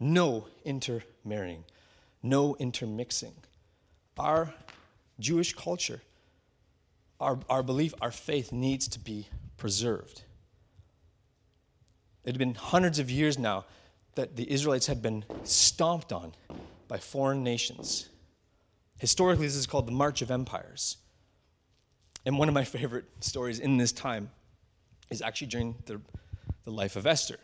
No 0.00 0.46
intermarrying, 0.64 1.64
no 2.22 2.54
intermixing. 2.58 3.34
Our 4.18 4.52
Jewish 5.20 5.54
culture, 5.54 6.02
our, 7.20 7.38
our 7.48 7.62
belief, 7.62 7.94
our 8.00 8.10
faith 8.10 8.52
needs 8.52 8.88
to 8.88 8.98
be 8.98 9.28
preserved. 9.56 10.22
It 12.24 12.30
had 12.30 12.38
been 12.38 12.54
hundreds 12.54 12.98
of 12.98 13.10
years 13.10 13.38
now 13.38 13.64
that 14.16 14.36
the 14.36 14.50
Israelites 14.50 14.86
had 14.86 15.00
been 15.00 15.24
stomped 15.44 16.12
on 16.12 16.32
by 16.88 16.98
foreign 16.98 17.44
nations. 17.44 18.08
Historically, 18.98 19.46
this 19.46 19.54
is 19.54 19.66
called 19.66 19.86
the 19.86 19.92
March 19.92 20.22
of 20.22 20.30
Empires. 20.30 20.96
And 22.26 22.36
one 22.38 22.48
of 22.48 22.54
my 22.54 22.64
favorite 22.76 23.06
stories 23.20 23.60
in 23.60 23.76
this 23.76 23.92
time 23.92 24.30
is 25.10 25.22
actually 25.22 25.46
during 25.46 25.76
the, 25.86 26.00
the 26.64 26.70
life 26.70 26.96
of 26.96 27.06
Esther, 27.06 27.38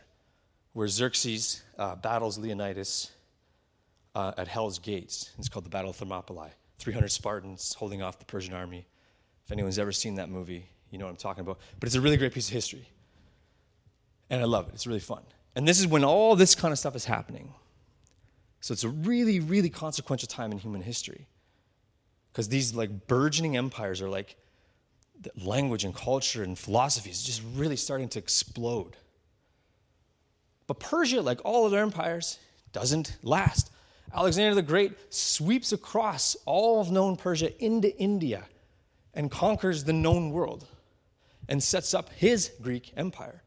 where 0.73 0.87
Xerxes 0.87 1.63
uh, 1.77 1.95
battles 1.95 2.37
Leonidas 2.37 3.11
uh, 4.13 4.33
at 4.37 4.47
Hell's 4.47 4.79
Gates. 4.79 5.31
It's 5.39 5.49
called 5.49 5.65
the 5.65 5.69
Battle 5.69 5.91
of 5.91 5.95
Thermopylae. 5.95 6.51
300 6.79 7.09
Spartans 7.09 7.73
holding 7.73 8.01
off 8.01 8.19
the 8.19 8.25
Persian 8.25 8.53
army. 8.53 8.87
If 9.45 9.51
anyone's 9.51 9.79
ever 9.79 9.91
seen 9.91 10.15
that 10.15 10.29
movie, 10.29 10.69
you 10.89 10.97
know 10.97 11.05
what 11.05 11.11
I'm 11.11 11.17
talking 11.17 11.41
about. 11.41 11.59
But 11.79 11.87
it's 11.87 11.95
a 11.95 12.01
really 12.01 12.17
great 12.17 12.33
piece 12.33 12.47
of 12.47 12.53
history. 12.53 12.89
And 14.29 14.41
I 14.41 14.45
love 14.45 14.67
it. 14.67 14.73
It's 14.73 14.87
really 14.87 14.99
fun. 14.99 15.21
And 15.55 15.67
this 15.67 15.79
is 15.79 15.87
when 15.87 16.03
all 16.03 16.35
this 16.35 16.55
kind 16.55 16.71
of 16.71 16.79
stuff 16.79 16.95
is 16.95 17.05
happening. 17.05 17.53
So 18.59 18.73
it's 18.73 18.83
a 18.83 18.89
really, 18.89 19.39
really 19.39 19.69
consequential 19.69 20.27
time 20.27 20.51
in 20.51 20.57
human 20.57 20.81
history. 20.81 21.27
Because 22.31 22.49
these 22.49 22.73
like 22.73 23.07
burgeoning 23.07 23.55
empires 23.55 24.01
are 24.01 24.09
like 24.09 24.35
language 25.43 25.83
and 25.83 25.95
culture 25.95 26.43
and 26.43 26.57
philosophy 26.57 27.09
is 27.09 27.23
just 27.23 27.41
really 27.55 27.77
starting 27.77 28.09
to 28.09 28.19
explode. 28.19 28.97
But 30.67 30.79
Persia, 30.79 31.21
like 31.21 31.39
all 31.45 31.65
other 31.65 31.79
empires, 31.79 32.39
doesn't 32.73 33.17
last. 33.23 33.71
Alexander 34.15 34.55
the 34.55 34.61
Great 34.61 34.93
sweeps 35.13 35.73
across 35.73 36.37
all 36.45 36.79
of 36.79 36.89
known 36.89 37.17
Persia 37.17 37.51
into 37.63 37.95
India 37.97 38.45
and 39.13 39.29
conquers 39.29 39.83
the 39.83 39.93
known 39.93 40.31
world 40.31 40.65
and 41.49 41.61
sets 41.61 41.93
up 41.93 42.09
his 42.13 42.51
Greek 42.61 42.93
empire. 42.95 43.43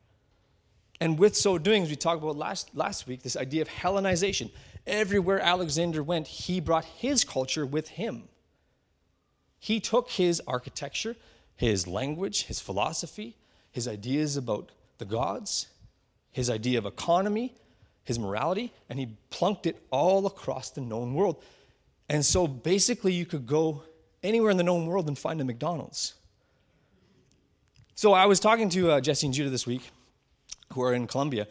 And 1.01 1.19
with 1.19 1.37
so 1.37 1.59
doing, 1.59 1.85
as 1.85 1.91
we 1.91 1.97
talked 1.97 2.23
about 2.23 2.37
last, 2.37 2.75
last 2.75 3.07
week, 3.07 3.23
this 3.23 3.37
idea 3.37 3.63
of 3.63 3.69
Hellenization. 3.69 4.51
Everywhere 4.87 5.41
Alexander 5.41 6.03
went, 6.03 6.27
he 6.27 6.61
brought 6.61 6.85
his 6.85 7.25
culture 7.25 7.65
with 7.65 7.89
him. 7.89 8.25
He 9.59 9.81
took 9.81 10.11
his 10.11 10.43
architecture, 10.47 11.17
his 11.57 11.87
language, 11.87 12.45
his 12.45 12.61
philosophy, 12.61 13.37
his 13.71 13.89
ideas 13.89 14.37
about 14.37 14.71
the 14.99 15.05
gods, 15.05 15.69
his 16.31 16.51
idea 16.51 16.79
of 16.79 16.87
economy, 16.87 17.55
his 18.09 18.19
morality, 18.19 18.73
and 18.89 18.99
he 18.99 19.07
plunked 19.29 19.67
it 19.67 19.77
all 19.91 20.27
across 20.27 20.71
the 20.71 20.81
known 20.81 21.13
world. 21.13 21.45
And 22.09 22.25
so 22.25 22.47
basically, 22.47 23.13
you 23.13 23.27
could 23.27 23.47
go 23.47 23.83
anywhere 24.23 24.51
in 24.51 24.57
the 24.57 24.63
known 24.63 24.87
world 24.87 25.09
and 25.09 25.19
find 25.19 25.39
a 25.43 25.45
McDonald's. 25.45 26.15
So 27.95 28.15
I 28.15 28.25
was 28.25 28.41
talking 28.41 28.71
to 28.71 28.93
uh, 28.93 29.01
Jesse 29.03 29.27
and 29.27 29.35
Judah 29.35 29.51
this 29.51 29.67
week 29.67 29.91
who 30.73 30.81
are 30.83 30.95
in 30.95 31.07
Colombia, 31.07 31.47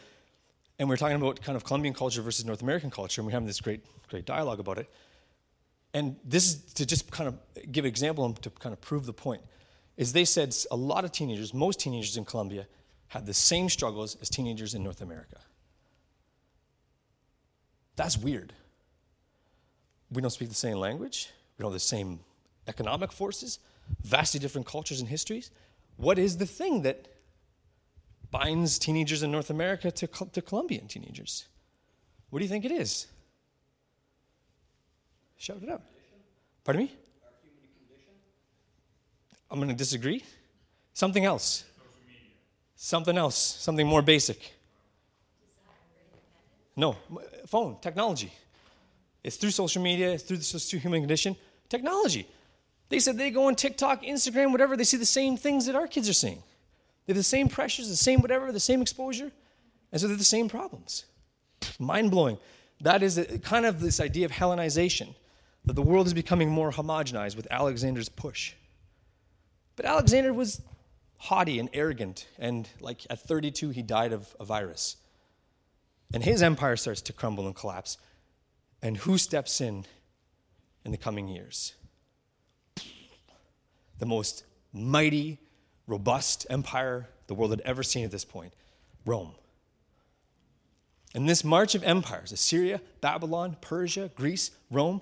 and 0.80 0.90
we 0.90 0.96
are 0.96 0.98
talking 0.98 1.16
about 1.16 1.42
kind 1.44 1.56
of 1.56 1.64
Colombian 1.64 1.94
culture 1.94 2.24
versus 2.24 2.44
North 2.44 2.64
American 2.64 2.90
culture, 2.90 3.22
and 3.22 3.28
we're 3.28 3.34
having 3.34 3.46
this 3.48 3.62
great, 3.62 3.82
great 4.08 4.26
dialogue 4.26 4.60
about 4.60 4.80
it. 4.80 4.90
And 5.94 6.16
this 6.26 6.46
is 6.48 6.74
to 6.74 6.88
just 6.88 7.12
kind 7.12 7.28
of 7.28 7.36
give 7.72 7.86
an 7.86 7.90
example 7.90 8.26
and 8.26 8.42
to 8.42 8.50
kind 8.50 8.74
of 8.74 8.82
prove 8.82 9.06
the 9.06 9.14
point. 9.14 9.44
Is 9.96 10.14
they 10.14 10.26
said 10.26 10.56
a 10.72 10.76
lot 10.76 11.06
of 11.06 11.12
teenagers, 11.12 11.54
most 11.54 11.80
teenagers 11.80 12.18
in 12.18 12.26
Colombia, 12.26 12.66
had 13.10 13.28
the 13.28 13.34
same 13.34 13.70
struggles 13.70 14.18
as 14.22 14.30
teenagers 14.30 14.74
in 14.74 14.84
North 14.84 15.02
America. 15.02 15.38
That's 17.98 18.18
weird. 18.18 18.54
We 20.10 20.22
don't 20.22 20.32
speak 20.32 20.48
the 20.48 20.56
same 20.56 20.78
language. 20.78 21.30
We 21.58 21.64
don't 21.64 21.72
have 21.72 21.76
the 21.76 21.80
same 21.80 22.22
economic 22.68 23.12
forces, 23.12 23.60
vastly 24.04 24.40
different 24.40 24.68
cultures 24.68 25.02
and 25.02 25.10
histories. 25.10 25.52
What 25.98 26.18
is 26.20 26.38
the 26.38 26.46
thing 26.46 26.84
that 26.84 27.08
binds 28.30 28.78
teenagers 28.78 29.24
in 29.24 29.32
North 29.32 29.50
America 29.50 29.92
to, 29.92 30.08
to 30.08 30.42
Colombian 30.42 30.88
teenagers? 30.88 31.48
What 32.30 32.40
do 32.40 32.46
you 32.46 32.50
think 32.50 32.66
it 32.66 32.72
is? 32.72 33.08
Shout 35.38 35.62
it 35.64 35.70
out. 35.70 35.82
Pardon 36.64 36.84
me? 36.84 36.92
I'm 39.50 39.60
going 39.60 39.70
to 39.70 39.76
disagree. 39.76 40.24
Something 40.94 41.26
else. 41.26 41.64
Something 42.76 43.18
else. 43.18 43.38
Something 43.38 43.88
more 43.88 44.02
basic. 44.02 44.57
No, 46.78 46.96
phone, 47.48 47.78
technology. 47.82 48.32
It's 49.24 49.36
through 49.36 49.50
social 49.50 49.82
media, 49.82 50.12
it's 50.12 50.24
through 50.24 50.38
the 50.38 50.80
human 50.80 51.02
condition. 51.02 51.36
Technology. 51.70 52.28
They 52.90 53.00
said 53.00 53.18
they 53.18 53.32
go 53.32 53.48
on 53.48 53.56
TikTok, 53.56 54.04
Instagram, 54.04 54.52
whatever, 54.52 54.78
they 54.78 54.84
see 54.84 54.96
the 54.96 55.06
same 55.06 55.36
things 55.36 55.66
that 55.66 55.76
our 55.76 55.88
kids 55.88 56.08
are 56.08 56.14
seeing. 56.14 56.44
They 57.06 57.14
have 57.14 57.18
the 57.18 57.24
same 57.24 57.50
pressures, 57.50 57.90
the 57.90 57.96
same 57.96 58.22
whatever, 58.22 58.52
the 58.52 58.60
same 58.60 58.82
exposure, 58.82 59.32
and 59.92 60.00
so 60.00 60.08
they're 60.08 60.16
the 60.16 60.24
same 60.24 60.48
problems. 60.48 61.06
Mind 61.80 62.12
blowing. 62.12 62.38
That 62.82 63.02
is 63.02 63.18
a, 63.18 63.40
kind 63.40 63.66
of 63.66 63.82
this 63.82 64.00
idea 64.00 64.26
of 64.26 64.32
Hellenization, 64.32 65.16
that 65.66 65.74
the 65.74 65.82
world 65.82 66.06
is 66.06 66.14
becoming 66.14 66.50
more 66.50 66.72
homogenized 66.72 67.36
with 67.36 67.48
Alexander's 67.50 68.08
push. 68.08 68.54
But 69.76 69.86
Alexander 69.86 70.32
was 70.32 70.62
haughty 71.18 71.60
and 71.60 71.70
arrogant, 71.74 72.28
and 72.38 72.70
like 72.80 73.06
at 73.10 73.20
32, 73.20 73.72
he 73.72 73.82
died 73.82 74.14
of 74.14 74.36
a 74.40 74.46
virus. 74.46 74.98
And 76.14 76.24
his 76.24 76.42
empire 76.42 76.76
starts 76.76 77.02
to 77.02 77.14
crumble 77.14 77.46
and 77.48 77.56
collapse. 77.56 77.98
And 78.82 78.98
who 78.98 79.18
steps 79.18 79.60
in 79.60 79.86
in 80.86 80.92
the 80.92 80.98
coming 80.98 81.28
years? 81.28 81.74
The 84.00 84.06
most 84.06 84.44
mighty, 84.72 85.40
robust 85.88 86.46
empire 86.50 87.10
the 87.28 87.34
world 87.34 87.52
had 87.52 87.62
ever 87.62 87.84
seen 87.84 88.06
at 88.06 88.12
this 88.12 88.26
point 88.26 88.54
Rome. 89.06 89.32
And 91.16 91.28
this 91.28 91.44
march 91.44 91.74
of 91.74 91.84
empires, 91.84 92.32
Assyria, 92.32 92.82
Babylon, 93.02 93.58
Persia, 93.62 94.12
Greece, 94.16 94.52
Rome, 94.70 95.02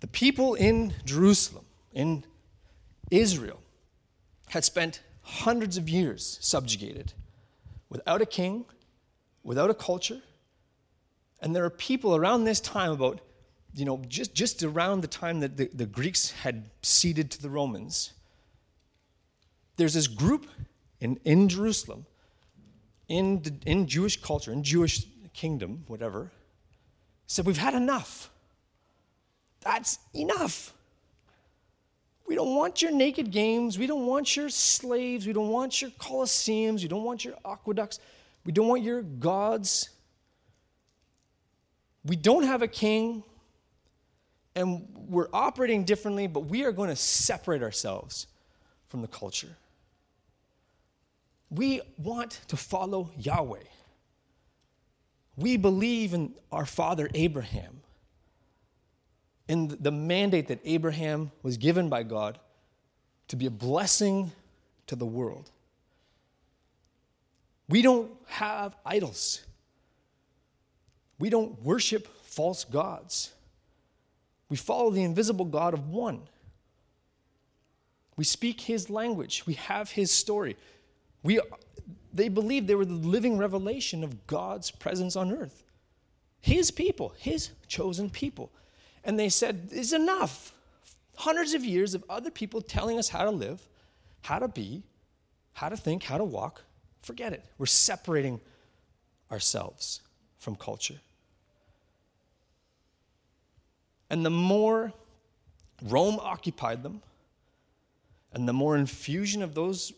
the 0.00 0.06
people 0.06 0.54
in 0.54 0.92
Jerusalem, 1.04 1.64
in 1.92 2.24
Israel, 3.10 3.60
had 4.48 4.64
spent 4.64 5.00
hundreds 5.22 5.76
of 5.76 5.88
years 5.88 6.38
subjugated 6.42 7.14
without 7.88 8.20
a 8.20 8.26
king, 8.26 8.66
without 9.44 9.70
a 9.70 9.74
culture. 9.74 10.20
And 11.40 11.54
there 11.54 11.64
are 11.64 11.70
people 11.70 12.16
around 12.16 12.44
this 12.44 12.58
time, 12.58 12.90
about, 12.90 13.20
you 13.74 13.84
know, 13.84 14.02
just, 14.08 14.34
just 14.34 14.62
around 14.62 15.02
the 15.02 15.08
time 15.08 15.40
that 15.40 15.56
the, 15.56 15.70
the 15.72 15.86
Greeks 15.86 16.30
had 16.30 16.64
ceded 16.82 17.30
to 17.32 17.42
the 17.42 17.50
Romans, 17.50 18.14
there's 19.76 19.94
this 19.94 20.06
group 20.06 20.46
in, 21.00 21.20
in 21.24 21.48
Jerusalem, 21.48 22.06
in, 23.08 23.42
the, 23.42 23.54
in 23.66 23.86
Jewish 23.86 24.20
culture, 24.20 24.52
in 24.52 24.62
Jewish 24.62 25.04
kingdom, 25.34 25.84
whatever, 25.86 26.30
said, 27.26 27.44
We've 27.44 27.58
had 27.58 27.74
enough. 27.74 28.30
That's 29.60 29.98
enough. 30.14 30.72
We 32.26 32.34
don't 32.34 32.54
want 32.54 32.80
your 32.80 32.90
naked 32.90 33.30
games. 33.30 33.78
We 33.78 33.86
don't 33.86 34.06
want 34.06 34.36
your 34.36 34.48
slaves. 34.48 35.26
We 35.26 35.32
don't 35.32 35.50
want 35.50 35.82
your 35.82 35.90
colosseums. 35.90 36.82
We 36.82 36.88
don't 36.88 37.04
want 37.04 37.24
your 37.24 37.34
aqueducts. 37.44 37.98
We 38.44 38.52
don't 38.52 38.68
want 38.68 38.82
your 38.82 39.02
gods. 39.02 39.90
We 42.04 42.16
don't 42.16 42.44
have 42.44 42.62
a 42.62 42.68
king. 42.68 43.22
And 44.54 44.86
we're 44.94 45.28
operating 45.32 45.84
differently, 45.84 46.26
but 46.26 46.40
we 46.40 46.64
are 46.64 46.72
going 46.72 46.90
to 46.90 46.96
separate 46.96 47.62
ourselves 47.62 48.26
from 48.88 49.02
the 49.02 49.08
culture. 49.08 49.56
We 51.50 51.80
want 51.98 52.40
to 52.48 52.56
follow 52.56 53.10
Yahweh. 53.18 53.64
We 55.36 55.56
believe 55.56 56.14
in 56.14 56.34
our 56.52 56.66
father 56.66 57.08
Abraham 57.14 57.80
in 59.48 59.76
the 59.80 59.90
mandate 59.90 60.48
that 60.48 60.60
Abraham 60.64 61.30
was 61.42 61.56
given 61.56 61.88
by 61.88 62.02
God 62.02 62.38
to 63.28 63.36
be 63.36 63.46
a 63.46 63.50
blessing 63.50 64.32
to 64.86 64.96
the 64.96 65.06
world. 65.06 65.50
We 67.68 67.82
don't 67.82 68.10
have 68.26 68.76
idols. 68.84 69.42
We 71.18 71.30
don't 71.30 71.60
worship 71.62 72.06
false 72.24 72.64
gods. 72.64 73.32
We 74.48 74.56
follow 74.56 74.90
the 74.90 75.02
invisible 75.02 75.44
God 75.44 75.74
of 75.74 75.88
one. 75.88 76.22
We 78.16 78.24
speak 78.24 78.60
his 78.60 78.90
language. 78.90 79.44
We 79.46 79.54
have 79.54 79.90
his 79.90 80.10
story. 80.10 80.56
We, 81.22 81.40
they 82.12 82.28
believed 82.28 82.68
they 82.68 82.74
were 82.74 82.84
the 82.84 82.92
living 82.92 83.38
revelation 83.38 84.04
of 84.04 84.26
God's 84.26 84.70
presence 84.70 85.16
on 85.16 85.32
earth. 85.32 85.64
His 86.40 86.70
people, 86.70 87.14
his 87.18 87.50
chosen 87.66 88.10
people. 88.10 88.52
And 89.02 89.18
they 89.18 89.28
said, 89.28 89.68
It's 89.72 89.92
enough. 89.92 90.52
Hundreds 91.16 91.54
of 91.54 91.64
years 91.64 91.94
of 91.94 92.04
other 92.08 92.30
people 92.30 92.60
telling 92.60 92.98
us 92.98 93.08
how 93.08 93.24
to 93.24 93.30
live, 93.30 93.66
how 94.22 94.38
to 94.38 94.48
be, 94.48 94.82
how 95.54 95.68
to 95.68 95.76
think, 95.76 96.02
how 96.02 96.18
to 96.18 96.24
walk. 96.24 96.62
Forget 97.04 97.34
it. 97.34 97.44
We're 97.58 97.66
separating 97.66 98.40
ourselves 99.30 100.00
from 100.38 100.56
culture. 100.56 101.00
And 104.08 104.24
the 104.24 104.30
more 104.30 104.92
Rome 105.82 106.18
occupied 106.20 106.82
them, 106.82 107.02
and 108.32 108.48
the 108.48 108.54
more 108.54 108.76
infusion 108.76 109.42
of 109.42 109.54
those 109.54 109.92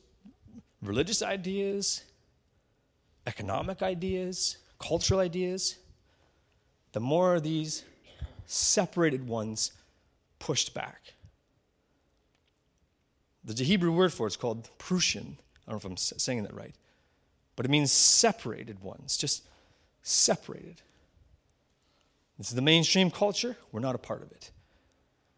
religious 0.83 1.23
ideas, 1.23 2.03
economic 3.27 3.83
ideas, 3.83 4.57
cultural 4.81 5.21
ideas, 5.21 5.77
the 6.91 7.01
more 7.01 7.39
these 7.39 7.85
separated 8.47 9.29
ones 9.29 9.73
pushed 10.41 10.75
back. 10.75 11.15
There's 13.45 13.61
a 13.61 13.65
Hebrew 13.65 13.93
word 13.93 14.13
for 14.13 14.27
it, 14.27 14.31
it's 14.31 14.37
called 14.37 14.71
Perushim. 14.79 15.37
I 15.69 15.71
don't 15.71 15.75
know 15.75 15.77
if 15.77 15.85
I'm 15.85 15.97
saying 15.97 16.43
that 16.43 16.55
right, 16.55 16.75
but 17.57 17.67
it 17.67 17.71
means 17.71 17.91
separated 17.91 18.83
ones, 18.83 19.17
just 19.17 19.43
separated. 20.03 20.83
This 22.39 22.51
is 22.51 22.55
the 22.55 22.63
mainstream 22.63 23.11
culture, 23.11 23.57
we're 23.73 23.81
not 23.81 23.95
a 23.95 23.99
part 23.99 24.23
of 24.23 24.31
it. 24.31 24.51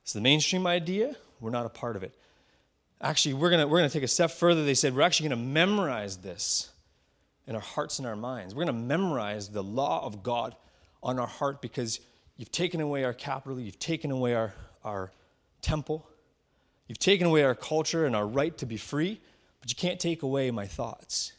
It's 0.03 0.13
the 0.13 0.21
mainstream 0.21 0.67
idea, 0.67 1.17
we're 1.41 1.51
not 1.51 1.67
a 1.67 1.71
part 1.71 1.97
of 1.97 2.03
it. 2.03 2.15
Actually, 3.01 3.35
we're 3.35 3.51
gonna 3.51 3.69
we're 3.69 3.79
gonna 3.79 3.89
take 3.89 4.03
a 4.03 4.09
step 4.09 4.33
further. 4.33 4.65
They 4.65 4.75
said, 4.75 4.95
we're 4.95 5.03
actually 5.03 5.29
going 5.29 5.39
to 5.39 5.47
memorize 5.47 6.17
this 6.19 6.71
in 7.47 7.55
our 7.55 7.61
hearts 7.61 7.99
and 7.99 8.09
our 8.09 8.17
minds. 8.17 8.55
We're 8.55 8.65
going 8.65 8.75
to 8.75 8.83
memorize 8.83 9.49
the 9.51 9.63
law 9.63 10.05
of 10.05 10.25
God 10.25 10.57
on 11.03 11.19
our 11.19 11.29
heart 11.29 11.63
because 11.63 12.01
You've 12.39 12.53
taken 12.53 12.81
away 12.81 13.03
our 13.05 13.13
capital, 13.13 13.61
you've 13.61 13.81
taken 13.81 14.13
away 14.13 14.33
our, 14.35 14.55
our 14.85 15.11
temple, 15.61 16.09
you've 16.87 17.01
taken 17.01 17.27
away 17.27 17.43
our 17.43 17.57
culture 17.57 18.07
and 18.07 18.15
our 18.15 18.27
right 18.27 18.57
to 18.59 18.65
be 18.65 18.77
free, 18.77 19.21
but 19.61 19.69
you 19.71 19.77
can't 19.77 19.99
take 19.99 20.23
away 20.23 20.53
my 20.53 20.65
thoughts. 20.65 21.33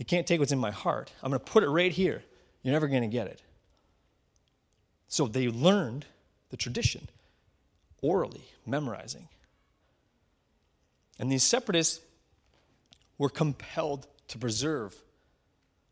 You 0.00 0.06
can't 0.06 0.26
take 0.26 0.40
what's 0.40 0.50
in 0.50 0.58
my 0.58 0.70
heart. 0.70 1.12
I'm 1.22 1.30
going 1.30 1.38
to 1.38 1.44
put 1.44 1.62
it 1.62 1.68
right 1.68 1.92
here. 1.92 2.22
You're 2.62 2.72
never 2.72 2.88
going 2.88 3.02
to 3.02 3.08
get 3.08 3.26
it. 3.26 3.42
So 5.08 5.26
they 5.26 5.48
learned 5.48 6.06
the 6.48 6.56
tradition 6.56 7.06
orally, 8.00 8.46
memorizing. 8.64 9.28
And 11.18 11.30
these 11.30 11.42
separatists 11.42 12.00
were 13.18 13.28
compelled 13.28 14.06
to 14.28 14.38
preserve 14.38 14.96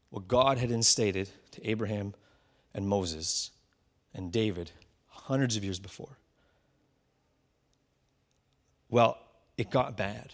what 0.08 0.26
God 0.26 0.56
had 0.56 0.70
instated 0.70 1.28
to 1.50 1.68
Abraham 1.68 2.14
and 2.72 2.88
Moses 2.88 3.50
and 4.14 4.32
David 4.32 4.70
hundreds 5.08 5.54
of 5.58 5.64
years 5.64 5.78
before. 5.78 6.16
Well, 8.88 9.18
it 9.58 9.70
got 9.70 9.98
bad. 9.98 10.32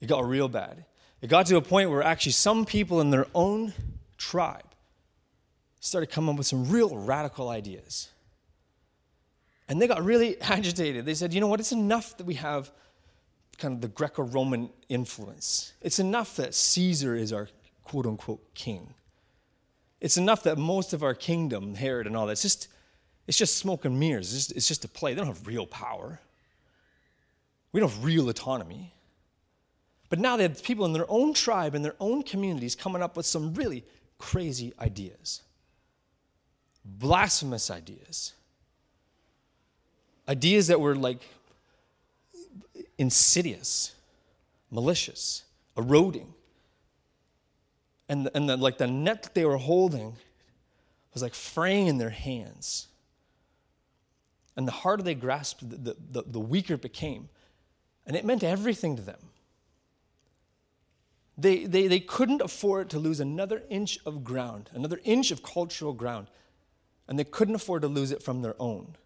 It 0.00 0.08
got 0.08 0.26
real 0.26 0.48
bad. 0.48 0.84
It 1.22 1.28
got 1.28 1.46
to 1.46 1.56
a 1.56 1.62
point 1.62 1.88
where 1.88 2.02
actually 2.02 2.32
some 2.32 2.66
people 2.66 3.00
in 3.00 3.10
their 3.10 3.26
own 3.34 3.72
tribe 4.18 4.64
started 5.78 6.08
coming 6.08 6.30
up 6.30 6.36
with 6.36 6.46
some 6.46 6.68
real 6.68 6.96
radical 6.96 7.48
ideas. 7.48 8.08
And 9.68 9.80
they 9.80 9.86
got 9.86 10.04
really 10.04 10.40
agitated. 10.40 11.06
They 11.06 11.14
said, 11.14 11.32
you 11.32 11.40
know 11.40 11.46
what, 11.46 11.60
it's 11.60 11.72
enough 11.72 12.16
that 12.16 12.26
we 12.26 12.34
have 12.34 12.70
kind 13.58 13.74
of 13.74 13.80
the 13.80 13.88
Greco 13.88 14.24
Roman 14.24 14.70
influence. 14.88 15.72
It's 15.80 16.00
enough 16.00 16.36
that 16.36 16.54
Caesar 16.54 17.14
is 17.14 17.32
our 17.32 17.48
quote 17.84 18.06
unquote 18.06 18.54
king. 18.54 18.94
It's 20.00 20.16
enough 20.16 20.42
that 20.42 20.58
most 20.58 20.92
of 20.92 21.04
our 21.04 21.14
kingdom, 21.14 21.76
Herod 21.76 22.08
and 22.08 22.16
all 22.16 22.26
that, 22.26 22.32
it's 22.32 22.42
just, 22.42 22.66
it's 23.28 23.38
just 23.38 23.56
smoke 23.56 23.84
and 23.84 24.00
mirrors. 24.00 24.34
It's 24.34 24.46
just, 24.46 24.56
it's 24.56 24.68
just 24.68 24.84
a 24.84 24.88
play. 24.88 25.14
They 25.14 25.18
don't 25.18 25.28
have 25.28 25.46
real 25.46 25.66
power. 25.66 26.18
We 27.70 27.78
don't 27.78 27.88
have 27.88 28.04
real 28.04 28.28
autonomy. 28.28 28.92
But 30.12 30.18
now 30.18 30.36
they 30.36 30.42
had 30.42 30.62
people 30.62 30.84
in 30.84 30.92
their 30.92 31.10
own 31.10 31.32
tribe, 31.32 31.74
in 31.74 31.80
their 31.80 31.96
own 31.98 32.22
communities, 32.22 32.74
coming 32.76 33.00
up 33.00 33.16
with 33.16 33.24
some 33.24 33.54
really 33.54 33.82
crazy 34.18 34.74
ideas, 34.78 35.40
blasphemous 36.84 37.70
ideas, 37.70 38.34
ideas 40.28 40.66
that 40.66 40.82
were 40.82 40.94
like 40.94 41.22
insidious, 42.98 43.94
malicious, 44.70 45.44
eroding 45.78 46.34
and, 48.12 48.28
and 48.34 48.50
the, 48.50 48.58
like 48.58 48.76
the 48.76 48.86
net 48.86 49.22
that 49.22 49.34
they 49.34 49.46
were 49.46 49.56
holding 49.56 50.14
was 51.14 51.22
like 51.22 51.32
fraying 51.32 51.86
in 51.86 51.96
their 51.96 52.10
hands. 52.10 52.88
And 54.54 54.68
the 54.68 54.72
harder 54.72 55.02
they 55.02 55.14
grasped, 55.14 55.70
the, 55.70 55.96
the, 56.10 56.22
the 56.26 56.38
weaker 56.38 56.74
it 56.74 56.82
became. 56.82 57.30
And 58.06 58.14
it 58.14 58.26
meant 58.26 58.44
everything 58.44 58.96
to 58.96 59.02
them. 59.02 59.16
They, 61.38 61.64
they, 61.64 61.86
they 61.86 62.00
couldn't 62.00 62.42
afford 62.42 62.90
to 62.90 62.98
lose 62.98 63.20
another 63.20 63.62
inch 63.70 63.98
of 64.04 64.22
ground, 64.22 64.68
another 64.74 65.00
inch 65.04 65.30
of 65.30 65.42
cultural 65.42 65.92
ground. 65.92 66.28
And 67.08 67.18
they 67.18 67.24
couldn't 67.24 67.54
afford 67.54 67.82
to 67.82 67.88
lose 67.88 68.12
it 68.12 68.22
from 68.22 68.42
their 68.42 68.54
own. 68.58 68.96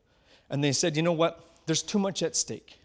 And 0.51 0.63
they 0.63 0.73
said, 0.73 0.97
you 0.97 1.03
know 1.03 1.13
what? 1.13 1.43
There's 1.67 1.83
too 1.83 1.99
much 1.99 2.23
at 2.23 2.37
stake. 2.37 2.79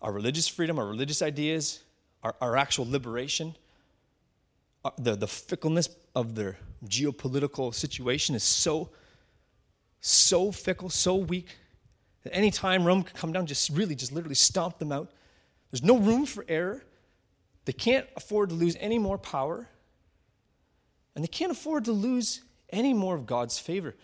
Our 0.00 0.12
religious 0.12 0.48
freedom, 0.48 0.78
our 0.78 0.86
religious 0.86 1.22
ideas, 1.22 1.80
our, 2.22 2.34
our 2.40 2.56
actual 2.56 2.88
liberation, 2.88 3.56
uh, 4.84 4.90
the, 4.98 5.14
the 5.14 5.28
fickleness 5.28 5.88
of 6.14 6.34
their 6.34 6.58
geopolitical 6.86 7.72
situation 7.72 8.34
is 8.34 8.42
so, 8.42 8.90
so 10.00 10.50
fickle, 10.50 10.90
so 10.90 11.14
weak, 11.14 11.56
that 12.24 12.34
any 12.34 12.50
time 12.50 12.84
Rome 12.84 13.02
could 13.04 13.16
come 13.16 13.32
down, 13.32 13.46
just 13.46 13.70
really, 13.70 13.94
just 13.94 14.12
literally 14.12 14.34
stomp 14.34 14.78
them 14.78 14.92
out. 14.92 15.10
There's 15.70 15.82
no 15.82 15.98
room 15.98 16.26
for 16.26 16.44
error. 16.48 16.84
They 17.64 17.72
can't 17.72 18.06
afford 18.16 18.48
to 18.50 18.54
lose 18.54 18.76
any 18.80 18.98
more 18.98 19.18
power. 19.18 19.68
And 21.14 21.22
they 21.22 21.28
can't 21.28 21.52
afford 21.52 21.84
to 21.84 21.92
lose 21.92 22.42
any 22.70 22.94
more 22.94 23.14
of 23.14 23.26
God's 23.26 23.58
favor. 23.58 23.94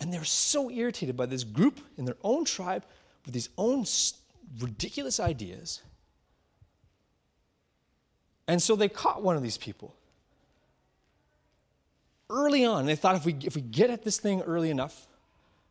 And 0.00 0.12
they're 0.12 0.24
so 0.24 0.70
irritated 0.70 1.16
by 1.16 1.26
this 1.26 1.44
group 1.44 1.80
in 1.96 2.04
their 2.04 2.16
own 2.22 2.44
tribe 2.44 2.84
with 3.24 3.34
these 3.34 3.50
own 3.58 3.84
ridiculous 4.58 5.20
ideas 5.20 5.82
and 8.50 8.60
so 8.60 8.74
they 8.74 8.88
caught 8.88 9.22
one 9.22 9.36
of 9.36 9.44
these 9.44 9.56
people. 9.56 9.94
early 12.28 12.64
on. 12.64 12.84
They 12.86 12.96
thought 12.96 13.14
if 13.14 13.24
we, 13.24 13.36
if 13.44 13.54
we 13.54 13.62
get 13.62 13.90
at 13.90 14.02
this 14.02 14.18
thing 14.18 14.42
early 14.42 14.70
enough, 14.70 15.06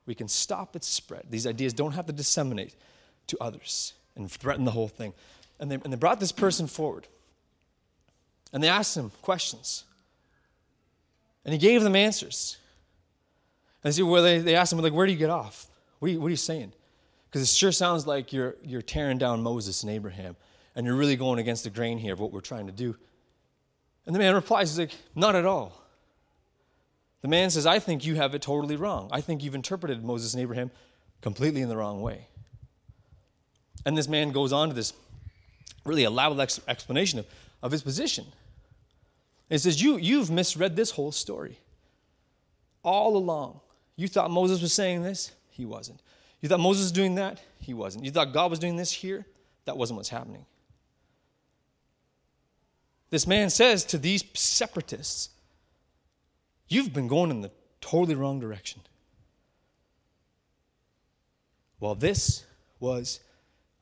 we 0.05 0.15
can 0.15 0.29
stop 0.29 0.77
its 0.77 0.87
spread. 0.87 1.25
These 1.29 1.45
ideas 1.45 1.73
don't 1.73 1.91
have 1.91 2.05
to 2.05 2.13
disseminate 2.13 2.75
to 3.27 3.37
others 3.41 3.95
and 4.15 4.31
threaten 4.31 4.63
the 4.63 4.71
whole 4.71 4.87
thing. 4.87 5.13
And 5.59 5.69
they, 5.69 5.75
and 5.75 5.91
they 5.91 5.97
brought 5.97 6.19
this 6.19 6.31
person 6.31 6.67
forward. 6.67 7.07
And 8.53 8.63
they 8.63 8.69
asked 8.69 8.95
him 8.95 9.11
questions. 9.21 9.83
And 11.45 11.53
he 11.53 11.59
gave 11.59 11.83
them 11.83 11.95
answers. 11.95 12.57
And 13.83 13.93
see, 13.93 14.03
well, 14.03 14.23
they, 14.23 14.39
they 14.39 14.55
asked 14.55 14.73
him, 14.73 14.79
like, 14.79 14.93
where 14.93 15.05
do 15.05 15.11
you 15.11 15.17
get 15.17 15.29
off? 15.29 15.67
What 15.99 16.09
are 16.09 16.11
you, 16.11 16.19
what 16.19 16.27
are 16.27 16.31
you 16.31 16.35
saying? 16.35 16.73
Because 17.29 17.41
it 17.41 17.47
sure 17.47 17.71
sounds 17.71 18.07
like 18.07 18.33
you're, 18.33 18.55
you're 18.63 18.81
tearing 18.81 19.17
down 19.17 19.43
Moses 19.43 19.83
and 19.83 19.91
Abraham, 19.91 20.35
and 20.75 20.85
you're 20.85 20.95
really 20.95 21.15
going 21.15 21.39
against 21.39 21.63
the 21.63 21.69
grain 21.69 21.97
here 21.97 22.13
of 22.13 22.19
what 22.19 22.31
we're 22.31 22.39
trying 22.39 22.65
to 22.65 22.73
do. 22.73 22.95
And 24.05 24.15
the 24.15 24.19
man 24.19 24.33
replies, 24.33 24.71
he's 24.71 24.79
like, 24.79 24.95
not 25.15 25.35
at 25.35 25.45
all. 25.45 25.79
The 27.21 27.27
man 27.27 27.49
says, 27.49 27.65
I 27.65 27.79
think 27.79 28.05
you 28.05 28.15
have 28.15 28.33
it 28.33 28.41
totally 28.41 28.75
wrong. 28.75 29.09
I 29.11 29.21
think 29.21 29.43
you've 29.43 29.55
interpreted 29.55 30.03
Moses 30.03 30.33
and 30.33 30.41
Abraham 30.41 30.71
completely 31.21 31.61
in 31.61 31.69
the 31.69 31.77
wrong 31.77 32.01
way. 32.01 32.27
And 33.85 33.97
this 33.97 34.07
man 34.07 34.31
goes 34.31 34.51
on 34.51 34.69
to 34.69 34.73
this 34.73 34.93
really 35.85 36.03
elaborate 36.03 36.41
ex- 36.41 36.59
explanation 36.67 37.19
of, 37.19 37.25
of 37.61 37.71
his 37.71 37.81
position. 37.81 38.25
He 39.49 39.57
says, 39.57 39.81
you, 39.81 39.97
You've 39.97 40.29
misread 40.29 40.75
this 40.75 40.91
whole 40.91 41.11
story. 41.11 41.57
All 42.83 43.17
along. 43.17 43.59
You 43.95 44.07
thought 44.07 44.31
Moses 44.31 44.61
was 44.61 44.73
saying 44.73 45.03
this? 45.03 45.31
He 45.49 45.65
wasn't. 45.65 45.99
You 46.41 46.47
thought 46.47 46.59
Moses 46.59 46.85
was 46.85 46.91
doing 46.91 47.15
that? 47.15 47.41
He 47.59 47.73
wasn't. 47.73 48.05
You 48.05 48.11
thought 48.11 48.31
God 48.31 48.49
was 48.49 48.59
doing 48.59 48.77
this 48.77 48.91
here? 48.91 49.25
That 49.65 49.77
wasn't 49.77 49.97
what's 49.97 50.09
happening. 50.09 50.45
This 53.09 53.27
man 53.27 53.49
says 53.49 53.83
to 53.85 53.97
these 53.97 54.23
separatists, 54.33 55.29
You've 56.67 56.93
been 56.93 57.07
going 57.07 57.31
in 57.31 57.41
the 57.41 57.51
totally 57.81 58.13
wrong 58.13 58.39
direction. 58.39 58.81
Well, 61.79 61.95
this 61.95 62.45
was 62.79 63.19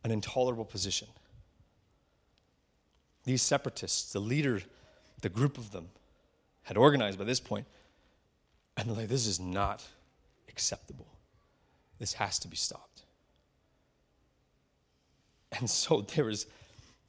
an 0.03 0.12
intolerable 0.12 0.63
position. 0.63 1.10
These 3.27 3.41
separatists, 3.41 4.13
the 4.13 4.21
leader, 4.21 4.61
the 5.21 5.27
group 5.27 5.57
of 5.57 5.71
them, 5.71 5.89
had 6.63 6.77
organized 6.77 7.19
by 7.19 7.25
this 7.25 7.41
point, 7.41 7.67
and 8.77 8.87
they're 8.87 8.95
like, 8.95 9.09
this 9.09 9.27
is 9.27 9.37
not 9.37 9.85
acceptable. 10.47 11.07
This 11.99 12.13
has 12.13 12.39
to 12.39 12.47
be 12.47 12.55
stopped. 12.55 13.01
And 15.51 15.69
so 15.69 15.99
there 16.15 16.23
was 16.23 16.45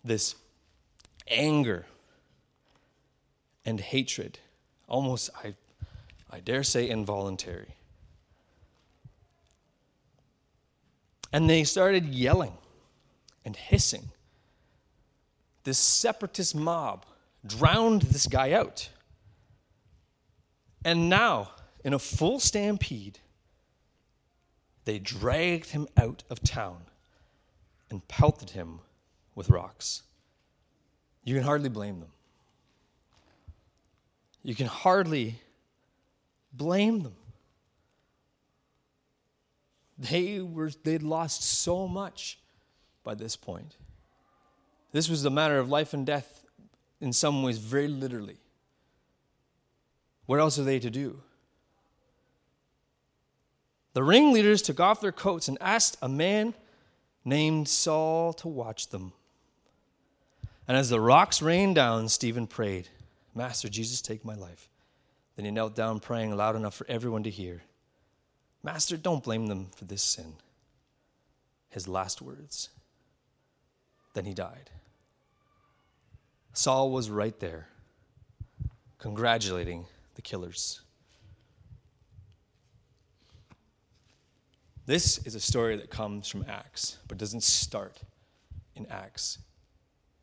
this 0.03 0.35
anger 1.29 1.87
and 3.65 3.79
hatred, 3.79 4.41
almost, 4.89 5.31
I, 5.45 5.55
I 6.33 6.41
dare 6.41 6.65
say, 6.65 6.91
involuntary. 6.91 7.77
And 11.33 11.49
they 11.49 11.63
started 11.63 12.07
yelling 12.07 12.55
and 13.45 13.55
hissing. 13.55 14.11
This 15.69 15.77
separatist 15.77 16.55
mob 16.55 17.05
drowned 17.45 18.01
this 18.01 18.27
guy 18.27 18.53
out. 18.53 18.89
And 20.83 21.11
now, 21.11 21.51
in 21.85 21.93
a 21.93 21.99
full 21.99 22.41
stampede, 22.41 23.19
they 24.87 24.99
dragged 24.99 25.73
him 25.73 25.87
out 25.95 26.25
of 26.31 26.43
town 26.43 26.85
and 27.91 28.09
pelted 28.09 28.49
him 28.49 28.81
with 29.35 29.51
rocks. 29.51 30.05
You 31.23 31.35
can 31.35 31.45
hardly 31.45 31.69
blame 31.69 32.01
them. 32.01 32.13
You 34.43 34.55
can 34.55 34.69
hardly 34.69 35.39
blame 36.51 37.01
them. 37.01 37.17
They 39.99 40.41
were 40.41 40.71
they'd 40.83 41.03
lost 41.03 41.43
so 41.43 41.87
much 41.87 42.39
by 43.05 43.15
this 43.15 43.37
point. 43.37 43.77
This 44.99 45.09
was 45.09 45.25
a 45.25 45.31
matter 45.31 45.61
of 45.61 45.71
life 45.71 45.95
and 45.95 46.05
death 46.05 46.45
in 47.01 47.13
some 47.13 47.45
ways 47.45 47.59
very 47.59 47.87
literally. 47.87 48.39
What 50.27 50.41
else 50.41 50.59
are 50.59 50.65
they 50.65 50.81
to 50.81 50.91
do? 50.91 51.21
The 53.93 54.03
ringleaders 54.03 54.61
took 54.61 54.81
off 54.81 55.01
their 55.01 55.13
coats 55.13 55.47
and 55.47 55.57
asked 55.61 55.99
a 56.03 56.09
man 56.09 56.53
named 57.25 57.69
Saul 57.69 58.33
to 58.33 58.49
watch 58.49 58.89
them. 58.89 59.13
And 60.67 60.77
as 60.77 60.89
the 60.91 61.01
rocks 61.01 61.41
rained 61.41 61.77
down, 61.77 62.09
Stephen 62.09 62.49
prayed, 62.49 62.89
Master 63.37 63.69
Jesus, 63.69 64.03
take 64.03 64.25
my 64.25 64.35
life. 64.35 64.69
Then 65.37 65.45
he 65.45 65.53
knelt 65.53 65.77
down, 65.77 66.01
praying 66.01 66.37
loud 66.37 66.57
enough 66.57 66.75
for 66.75 66.89
everyone 66.89 67.23
to 67.23 67.31
hear. 67.31 67.63
Master, 68.65 68.97
don't 68.97 69.23
blame 69.23 69.47
them 69.47 69.69
for 69.77 69.85
this 69.85 70.03
sin. 70.03 70.33
His 71.69 71.87
last 71.87 72.21
words. 72.21 72.71
Then 74.15 74.25
he 74.25 74.35
died. 74.35 74.71
Saul 76.59 76.91
was 76.91 77.09
right 77.09 77.39
there, 77.39 77.69
congratulating 78.99 79.87
the 80.17 80.23
killers. 80.23 80.81
This 84.85 85.25
is 85.25 85.37
a 85.37 85.41
story 85.41 85.77
that 85.77 85.89
comes 85.89 86.27
from 86.27 86.45
Acts, 86.49 86.99
but 87.07 87.17
doesn't 87.17 87.45
start 87.45 88.01
in 88.75 88.87
Acts. 88.87 89.39